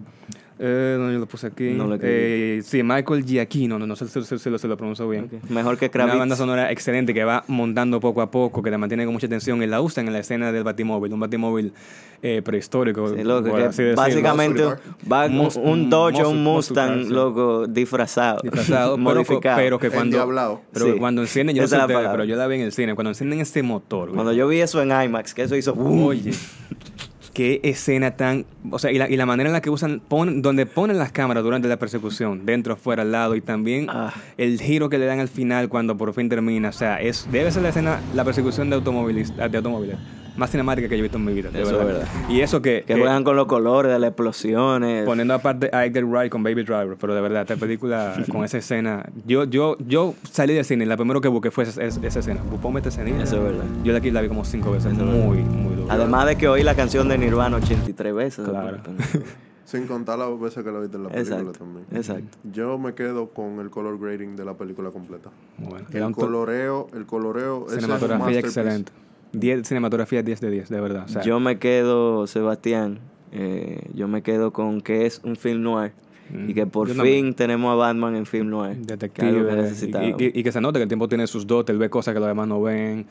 eh, 0.60 0.96
no, 1.00 1.12
yo 1.12 1.20
lo 1.20 1.26
puse 1.26 1.48
aquí, 1.48 1.72
No 1.72 1.86
lo 1.88 1.98
eh, 2.02 2.62
sí, 2.64 2.82
Michael 2.84 3.26
Giacchino, 3.26 3.78
no, 3.78 3.86
no 3.86 3.96
sé 3.96 4.08
si, 4.08 4.24
si- 4.24 4.38
si 4.38 4.68
lo, 4.68 4.78
pronuncio 4.78 5.08
bien. 5.10 5.30
Mejor 5.50 5.78
que 5.78 5.86
Una 5.86 5.92
Kravitz. 5.92 6.18
banda 6.18 6.36
sonora 6.36 6.72
excelente 6.72 7.14
que 7.14 7.24
va 7.24 7.44
montando 7.48 8.00
poco 8.00 8.22
a 8.22 8.32
poco, 8.32 8.62
que 8.64 8.72
la 8.72 8.78
mantiene 8.78 9.06
con 9.06 9.14
mucha 9.14 9.28
atención 9.28 9.62
y 9.64 9.68
la 9.68 9.82
usan 9.82 10.08
en 10.08 10.14
la 10.14 10.20
escena 10.20 10.52
del 10.52 10.64
Batimóvil, 10.64 11.12
un 11.14 11.20
Batimóvil 11.20 11.74
eh, 12.22 12.42
prehistórico. 12.44 13.10
Sí, 13.16 13.24
loco, 13.24 13.54
que 13.56 13.64
así 13.64 13.84
básicamente 13.96 14.64
va 15.12 15.26
un, 15.26 15.50
un 15.64 15.90
Dodge 15.90 16.22
o 16.24 16.30
un 16.30 16.44
Mustang, 16.44 17.04
sí. 17.06 17.10
loco, 17.10 17.68
disfrazado. 17.68 18.40
disfrazado, 18.42 18.98
modificado. 18.98 19.58
pero 19.58 19.78
que 19.80 19.90
cuando, 19.90 20.62
pero 20.72 20.86
Sí. 20.86 20.92
que 20.94 20.98
cuando 21.00 21.22
encienden, 21.22 21.56
yo 21.56 21.64
no 21.64 21.68
sé 21.68 21.78
ustedes, 21.78 22.08
pero 22.10 22.24
yo 22.24 22.36
la 22.36 22.48
vi 22.48 22.56
en 22.56 22.62
el 22.62 22.72
cine, 22.72 22.96
cuando 22.96 23.10
encienden 23.12 23.42
ese 23.42 23.62
motor, 23.64 24.08
güey. 24.08 24.16
Cuando 24.16 24.34
yo 24.34 24.48
vi 24.48 24.60
eso 24.62 24.82
en 24.82 24.90
IMAX, 24.92 25.34
que 25.34 25.44
eso 25.44 25.56
hizo... 25.56 25.74
Oye, 25.74 26.32
qué 27.36 27.60
escena 27.64 28.18
tan. 28.18 28.46
O 28.72 28.80
sea, 28.80 28.92
y 28.92 28.98
la, 28.98 29.08
y 29.08 29.16
la 29.18 29.28
manera 29.28 29.48
en 29.50 29.54
la 29.54 29.62
que 29.62 29.70
usan, 29.70 30.02
ponen, 30.08 30.42
donde 30.42 30.66
ponen 30.66 30.98
las 30.98 31.12
cámaras 31.12 31.44
durante 31.44 31.68
la 31.68 31.78
persecución, 31.78 32.48
dentro, 32.48 32.76
fuera, 32.76 33.04
al 33.04 33.12
lado, 33.12 33.36
y 33.36 33.42
también 33.42 33.86
Ah. 33.90 34.12
el 34.40 34.60
giro 34.60 34.90
que 34.90 34.98
le 34.98 35.06
dan 35.06 35.20
al 35.20 35.28
final 35.28 35.70
cuando 35.70 35.96
por 35.96 36.12
fin 36.16 36.28
termina. 36.30 36.70
O 36.70 36.74
sea, 36.74 37.00
es, 37.00 37.28
debe 37.32 37.52
ser 37.52 37.62
la 37.62 37.70
escena, 37.70 38.00
la 38.16 38.24
persecución 38.24 38.72
de, 38.72 38.78
automovilistas 38.78 39.52
de 39.52 39.58
automóviles 39.58 39.98
más 40.38 40.52
cinemática 40.52 40.90
que 40.90 40.96
yo 40.98 41.00
he 41.00 41.04
visto 41.04 41.18
en 41.18 41.24
mi 41.24 41.32
vida. 41.34 41.50
de 41.50 41.62
Eso 41.62 41.80
es 41.80 41.86
verdad. 41.88 42.08
Y 42.28 42.42
eso 42.42 42.62
que. 42.62 42.84
Que 42.86 42.94
que 42.96 43.00
juegan 43.00 43.24
con 43.24 43.38
los 43.38 43.46
colores 43.46 43.90
de 43.94 44.00
las 44.00 44.10
explosiones. 44.10 45.06
Poniendo 45.06 45.34
aparte 45.34 45.70
a 45.72 45.86
Edgar 45.86 46.04
Wright 46.04 46.30
con 46.30 46.44
Baby 46.44 46.64
Driver, 46.64 46.98
pero 47.00 47.16
de 47.16 47.22
verdad, 47.22 47.44
esta 47.44 47.56
película 47.56 48.14
con 48.32 48.44
esa 48.44 48.58
escena. 48.58 49.06
Yo, 49.26 49.46
yo, 49.46 49.78
yo 49.88 50.14
salí 50.30 50.54
del 50.54 50.66
cine 50.66 50.86
la 50.86 50.98
primero 50.98 51.22
que 51.22 51.30
busqué 51.30 51.52
fue 51.52 51.64
esa, 51.64 51.82
esa- 51.84 52.06
esa 52.06 52.20
escena. 52.20 52.42
Ponme 52.62 52.80
esta 52.82 52.90
escena. 52.90 53.24
Eso 53.24 53.38
es 53.38 53.44
verdad. 53.44 53.64
Yo 53.86 53.94
la, 53.94 54.00
aquí 54.00 54.12
la 54.12 54.20
vi 54.22 54.28
como 54.28 54.44
cinco 54.44 54.72
veces. 54.72 54.92
muy, 54.94 55.38
muy 55.38 55.75
duro. 55.75 55.75
Además 55.90 56.26
de 56.26 56.36
que 56.36 56.48
oí 56.48 56.64
la 56.64 56.76
canción 56.76 57.08
de 57.08 57.18
Nirvana 57.18 57.58
83 57.58 58.14
veces. 58.14 58.48
Claro. 58.48 58.78
Sin 59.66 59.88
contar 59.88 60.20
las 60.20 60.40
veces 60.40 60.64
que 60.64 60.72
lo 60.72 60.80
viste 60.82 60.98
en 60.98 61.04
la 61.04 61.10
película 61.10 61.38
Exacto. 61.40 61.60
también. 61.60 61.86
Exacto. 61.92 62.38
Yo 62.54 62.78
me 62.78 62.94
quedo 62.94 63.30
con 63.30 63.60
el 63.60 63.70
color 63.72 64.00
grading 64.00 64.36
de 64.36 64.46
la 64.46 64.54
película 64.56 64.92
completa. 64.92 65.32
Bueno, 65.58 65.86
El 65.92 66.14
coloreo, 66.14 66.88
el 66.94 67.06
coloreo, 67.06 67.66
es 67.68 67.74
Cinematografía 67.76 68.18
masterpiece. 68.26 68.60
excelente. 68.60 68.92
10, 69.34 69.68
cinematografía 69.68 70.22
10 70.24 70.40
de 70.42 70.50
10, 70.52 70.70
de 70.70 70.82
verdad. 70.82 71.06
O 71.06 71.08
sea, 71.10 71.24
Yo 71.24 71.40
me 71.40 71.58
quedo, 71.58 72.28
Sebastián, 72.28 73.00
eh, 73.32 73.82
yo 73.94 74.08
me 74.08 74.22
quedo 74.22 74.54
con 74.54 74.82
que 74.82 75.06
es 75.08 75.20
un 75.24 75.36
film 75.36 75.64
noir. 75.64 75.94
Mm. 76.30 76.50
Y 76.50 76.54
que 76.54 76.66
por 76.68 76.88
Yo 76.88 77.04
fin 77.04 77.34
tenemos 77.34 77.72
a 77.72 77.76
Batman 77.76 78.16
en 78.16 78.26
film 78.28 78.50
noir. 78.50 78.76
que 78.76 78.82
es 78.82 78.88
detective. 78.88 79.32
que 79.48 79.54
y- 79.54 79.56
necesitábamos. 79.58 80.22
y, 80.22 80.40
y 80.40 80.44
que 80.44 80.52
se 80.52 80.62
nota 80.62 80.78
que 80.80 80.84
el 80.84 80.90
tiempo 80.90 81.08
tiene 81.08 81.26
sus 81.28 81.46
dotes, 81.46 81.74
él 81.74 81.80
ve 81.80 81.90
cosas 81.90 82.14
que 82.14 82.20
los 82.20 82.28
demás 82.30 82.48
no 82.48 82.62
ven. 82.62 83.06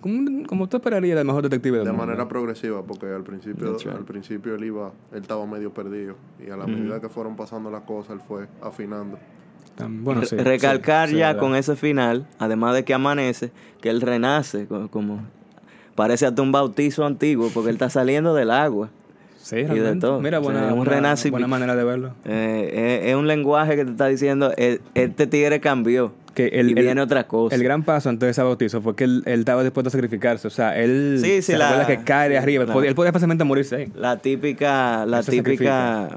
Como, 0.00 0.46
como 0.46 0.68
tú 0.68 0.76
esperarías 0.76 1.16
del 1.16 1.26
mejor 1.26 1.42
detective 1.42 1.78
del 1.78 1.86
De 1.86 1.92
mundo. 1.92 2.06
manera 2.06 2.28
progresiva, 2.28 2.82
porque 2.82 3.06
al 3.06 3.22
principio, 3.24 3.76
right. 3.76 3.86
al 3.88 4.04
principio 4.04 4.54
él 4.54 4.64
iba, 4.64 4.92
él 5.12 5.22
estaba 5.22 5.44
medio 5.46 5.72
perdido. 5.74 6.14
Y 6.46 6.50
a 6.50 6.56
la 6.56 6.66
medida 6.66 7.00
que 7.00 7.08
fueron 7.08 7.34
pasando 7.36 7.70
las 7.70 7.82
cosas, 7.82 8.12
él 8.12 8.20
fue 8.26 8.46
afinando. 8.62 9.18
Bueno, 9.88 10.24
sí, 10.24 10.36
Re- 10.36 10.44
Recalcar 10.44 11.08
sí, 11.08 11.16
ya 11.16 11.38
con 11.38 11.54
ese 11.54 11.74
final, 11.74 12.26
además 12.38 12.74
de 12.74 12.84
que 12.84 12.92
amanece, 12.94 13.50
que 13.80 13.88
él 13.88 14.00
renace, 14.02 14.66
co- 14.66 14.88
como 14.88 15.20
parece 15.94 16.26
hasta 16.26 16.42
un 16.42 16.52
bautizo 16.52 17.04
antiguo, 17.06 17.48
porque 17.52 17.70
él 17.70 17.76
está 17.76 17.88
saliendo 17.90 18.34
del 18.34 18.50
agua. 18.50 18.90
Sí, 19.38 19.56
de 19.56 19.66
realmente. 19.68 20.00
todo. 20.00 20.20
Mira, 20.20 20.38
O 20.38 20.42
sea, 20.44 20.52
buena, 20.52 20.66
es 20.66 20.72
un 20.72 20.76
buena- 20.78 20.92
renacimiento. 20.92 21.34
buena 21.34 21.46
manera 21.48 21.74
de 21.74 21.84
verlo. 21.84 22.12
Eh, 22.26 23.00
es, 23.02 23.08
es 23.10 23.16
un 23.16 23.26
lenguaje 23.26 23.74
que 23.74 23.84
te 23.86 23.90
está 23.92 24.06
diciendo, 24.06 24.52
eh, 24.58 24.80
este 24.94 25.26
tigre 25.26 25.60
cambió. 25.60 26.12
Que 26.34 26.46
el, 26.48 26.68
y 26.70 26.72
el- 26.78 26.84
viene 26.84 27.00
otra 27.00 27.26
cosa. 27.26 27.54
El 27.56 27.62
gran 27.64 27.82
paso 27.82 28.08
antes 28.08 28.26
de 28.26 28.30
ese 28.30 28.42
bautizo 28.42 28.80
fue 28.80 28.94
que 28.94 29.04
él, 29.04 29.22
él 29.26 29.40
estaba 29.40 29.62
dispuesto 29.62 29.88
a 29.88 29.90
sacrificarse. 29.90 30.46
O 30.46 30.50
sea, 30.50 30.78
él 30.78 31.18
Sí, 31.20 31.36
sí, 31.36 31.42
se 31.42 31.58
la- 31.58 31.86
que 31.86 31.98
cae 32.04 32.28
de 32.28 32.38
arriba. 32.38 32.62
Él 32.62 32.68
la- 32.68 32.74
podía, 32.74 32.88
él 32.90 32.94
podía 32.94 33.12
fácilmente 33.12 33.44
morirse 33.44 33.76
ahí. 33.76 33.92
La 33.96 34.16
típica, 34.18 35.04
la 35.06 35.22
típica, 35.22 36.08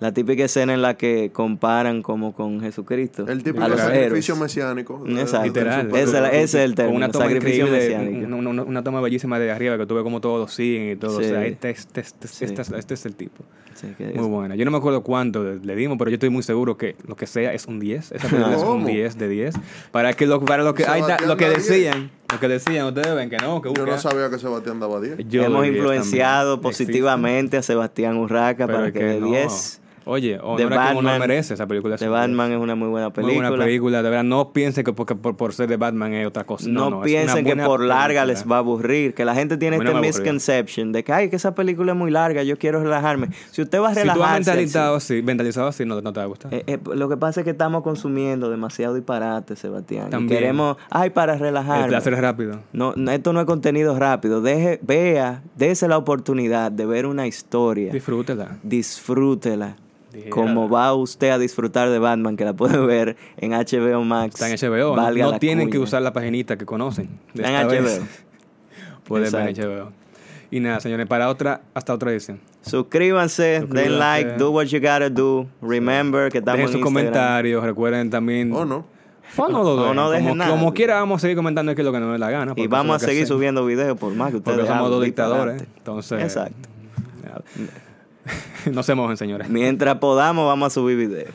la 0.00 0.12
típica 0.12 0.44
escena 0.44 0.72
en 0.74 0.82
la 0.82 0.96
que 0.96 1.30
comparan 1.32 2.02
como 2.02 2.32
con 2.34 2.60
Jesucristo. 2.60 3.26
El 3.28 3.42
típico 3.42 3.64
a 3.64 3.68
los 3.68 3.78
sacrificio 3.80 4.34
héroes. 4.34 4.40
mesiánico. 4.40 5.04
eh, 5.06 5.20
Exacto. 5.20 5.46
Literal. 5.46 5.90
Ese 5.94 6.42
es 6.42 6.54
el 6.54 6.70
Con 6.70 6.74
término, 6.76 6.96
una 6.96 7.08
toma 7.10 7.24
sacrificio 7.26 7.66
mesiánico. 7.66 8.26
una, 8.26 8.36
una- 8.50 8.62
una 8.62 8.82
toma 8.82 9.00
bellísima 9.02 9.38
de 9.38 9.50
arriba 9.50 9.76
que 9.78 9.86
tú 9.86 9.94
ves 9.94 10.02
como 10.02 10.20
todos 10.20 10.52
siguen 10.52 10.92
y 10.92 10.96
todo. 10.96 11.20
Sí. 11.20 11.26
O 11.26 11.28
sea, 11.28 11.44
este, 11.46 11.70
este, 11.70 12.00
este, 12.00 12.28
Sí. 12.28 12.44
este, 12.46 12.62
es- 12.62 12.70
este 12.72 12.94
es 12.94 13.06
el 13.06 13.14
tipo. 13.14 13.44
Sí, 13.74 13.86
que 13.96 14.06
Muy 14.08 14.26
buena. 14.28 14.56
Yo 14.56 14.64
no 14.64 14.70
me 14.72 14.76
acuerdo 14.78 15.02
cuánto 15.02 15.42
le 15.44 15.76
dimos, 15.76 15.96
pero 15.96 16.10
yo 16.10 16.14
estoy 16.14 16.28
muy 16.28 16.42
seguro 16.42 16.76
que 16.76 16.96
lo 17.06 17.14
que 17.16 17.26
sea 17.26 17.54
es 17.54 17.66
un 17.66 17.78
10. 17.78 18.12
Esa 18.12 18.28
película 18.28 18.54
es 18.56 18.60
un 18.62 18.66
¿Cómo? 18.68 18.86
10 18.86 19.16
de 19.18 19.28
10. 19.28 19.54
Para 19.90 20.12
que 20.12 20.26
lo, 20.26 20.40
para 20.44 20.62
lo 20.64 20.74
que, 20.74 20.82
está, 20.82 20.98
lo 20.98 21.06
que 21.06 21.14
Sebastián 21.14 21.38
da 21.38 21.46
10. 21.46 21.68
decían, 21.68 22.10
lo 22.32 22.40
que 22.40 22.48
decían, 22.48 22.86
ustedes 22.86 23.14
ven 23.14 23.30
que 23.30 23.36
no, 23.38 23.62
que 23.62 23.68
Yo 23.68 23.74
busca- 23.84 23.90
no 23.92 23.98
sabía 23.98 24.28
que 24.28 24.38
Sebastián 24.38 24.80
daba 24.80 25.00
10. 25.00 25.16
Yo 25.28 25.44
Hemos 25.44 25.58
doy 25.60 25.70
10 25.70 25.78
influenciado 25.78 26.54
también. 26.56 26.62
positivamente 26.70 27.56
a 27.56 27.62
Sebastián 27.62 28.16
Urraca 28.18 28.66
Pero 28.66 28.78
para 28.78 28.92
que 28.92 29.02
de 29.04 29.20
no. 29.20 29.28
10 29.28 29.80
Oye, 30.04 30.34
The 30.36 30.40
honor 30.42 30.62
a 30.62 30.66
quien 30.66 30.72
honor 30.72 31.04
Batman. 31.04 31.20
merece 31.20 31.54
esa 31.54 31.66
película. 31.66 31.96
The 31.96 32.08
Batman 32.08 32.52
es 32.52 32.58
una 32.58 32.74
muy 32.74 32.88
buena 32.88 33.08
Muy 33.08 33.12
película. 33.12 33.48
buena 33.50 33.64
película, 33.64 34.02
de 34.02 34.10
verdad. 34.10 34.24
No 34.24 34.52
piensen 34.52 34.84
que 34.84 34.92
porque 34.92 35.14
por, 35.14 35.36
por 35.36 35.52
ser 35.52 35.68
de 35.68 35.76
Batman 35.76 36.12
es 36.14 36.26
otra 36.26 36.44
cosa. 36.44 36.68
No, 36.68 37.02
piensen 37.02 37.44
que 37.44 37.56
por 37.56 37.80
larga 37.84 38.22
película. 38.22 38.24
les 38.26 38.50
va 38.50 38.56
a 38.56 38.58
aburrir, 38.60 39.14
que 39.14 39.24
la 39.24 39.34
gente 39.34 39.56
tiene 39.56 39.76
este 39.76 39.94
misconception 39.94 40.92
de 40.92 41.04
que, 41.04 41.12
ay, 41.12 41.30
que 41.30 41.36
esa 41.36 41.54
película 41.54 41.92
es 41.92 41.98
muy 41.98 42.10
larga, 42.10 42.42
yo 42.42 42.56
quiero 42.58 42.82
relajarme. 42.82 43.28
Si 43.50 43.62
usted 43.62 43.80
va 43.80 43.88
a 43.90 43.94
Si 43.94 44.00
tú 44.02 44.08
has 44.10 44.14
relajarse... 44.14 44.50
al 44.50 44.56
mentalizado 44.56 44.96
así, 44.96 45.22
mentalizado 45.22 45.68
así, 45.68 45.84
no, 45.84 46.00
no 46.00 46.12
te 46.12 46.20
va 46.20 46.24
a 46.24 46.28
gustar. 46.28 46.52
Eh, 46.54 46.64
eh, 46.66 46.78
lo 46.94 47.08
que 47.08 47.16
pasa 47.16 47.40
es 47.40 47.44
que 47.44 47.50
estamos 47.50 47.82
consumiendo 47.82 48.50
demasiado 48.50 48.94
disparate, 48.94 49.56
Sebastián. 49.56 50.08
Y 50.08 50.10
También. 50.10 50.38
queremos, 50.40 50.76
ay, 50.90 51.10
para 51.10 51.34
el 51.34 51.40
relajarme. 51.40 51.88
placer 51.88 52.14
es 52.14 52.20
rápido. 52.20 52.60
No, 52.72 52.94
esto 53.10 53.32
no 53.32 53.40
es 53.40 53.46
contenido 53.46 53.98
rápido. 53.98 54.40
Deje, 54.40 54.78
vea, 54.82 55.42
dése 55.56 55.88
la 55.88 55.98
oportunidad 55.98 56.72
de 56.72 56.86
ver 56.86 57.06
una 57.06 57.26
historia. 57.26 57.92
Disfrútela. 57.92 58.58
Disfrútela. 58.62 59.76
Dijera. 60.12 60.30
Como 60.30 60.68
va 60.68 60.92
usted 60.94 61.30
a 61.30 61.38
disfrutar 61.38 61.88
de 61.90 61.98
Batman, 61.98 62.36
que 62.36 62.44
la 62.44 62.52
puede 62.54 62.78
ver 62.86 63.16
en 63.36 63.52
HBO 63.52 64.02
Max. 64.04 64.34
Está 64.40 64.48
en 64.50 64.56
HBO. 64.56 64.96
¿no? 64.96 65.02
Valga 65.02 65.24
No, 65.24 65.30
la 65.32 65.38
tienen 65.38 65.70
que 65.70 65.78
usar 65.78 66.02
la 66.02 66.12
paginita 66.12 66.56
que 66.58 66.66
conocen. 66.66 67.08
de 67.34 67.42
Está 67.42 67.48
en 67.50 67.66
esta 67.68 67.74
HBO. 67.76 67.84
vez. 67.84 68.02
Pueden 69.04 69.32
ver 69.32 69.48
en. 69.48 69.56
HBO. 69.56 69.92
Y 70.52 70.58
nada, 70.58 70.80
señores, 70.80 71.06
para 71.06 71.28
otra, 71.28 71.60
hasta 71.74 71.94
otra 71.94 72.10
edición. 72.10 72.40
Suscríbanse, 72.62 73.64
den 73.68 73.98
like, 74.00 74.32
do 74.36 74.50
what 74.50 74.64
you 74.66 74.80
gotta 74.80 75.08
do. 75.08 75.46
Remember 75.62 76.30
que 76.30 76.38
estamos 76.38 76.58
Dejen 76.58 76.60
en 76.62 76.72
sus 76.72 76.74
Instagram. 76.80 76.84
comentarios, 77.12 77.62
recuerden 77.64 78.10
también. 78.10 78.52
O 78.52 78.64
no. 78.64 78.84
O 79.36 79.48
no 79.48 79.62
lo 79.62 79.70
O 79.70 79.76
dejen. 79.82 79.94
no 79.96 80.10
dejen 80.10 80.24
como, 80.26 80.34
nada. 80.36 80.50
como 80.50 80.74
quiera, 80.74 80.94
vamos 80.96 81.18
a 81.18 81.20
seguir 81.20 81.36
comentando 81.36 81.70
aquí 81.70 81.84
lo 81.84 81.92
que 81.92 82.00
nos 82.00 82.10
dé 82.10 82.18
la 82.18 82.30
gana. 82.30 82.52
Y 82.56 82.66
vamos 82.66 82.96
a 83.00 83.06
seguir 83.06 83.28
subiendo 83.28 83.64
videos 83.64 83.96
por 83.96 84.12
más 84.14 84.32
que 84.32 84.38
ustedes 84.38 84.56
Porque 84.58 84.72
somos 84.72 84.90
dos 84.90 85.04
dictadores. 85.04 85.62
Entonces. 85.76 86.20
Exacto. 86.20 86.68
nada. 87.22 87.42
no 88.72 88.82
se 88.82 88.94
mojen, 88.94 89.16
señores. 89.16 89.48
Mientras 89.48 89.98
podamos, 89.98 90.46
vamos 90.46 90.66
a 90.66 90.70
subir 90.70 90.96
video. 90.96 91.26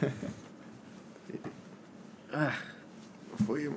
ah, 2.34 2.52
fuimos. 3.46 3.74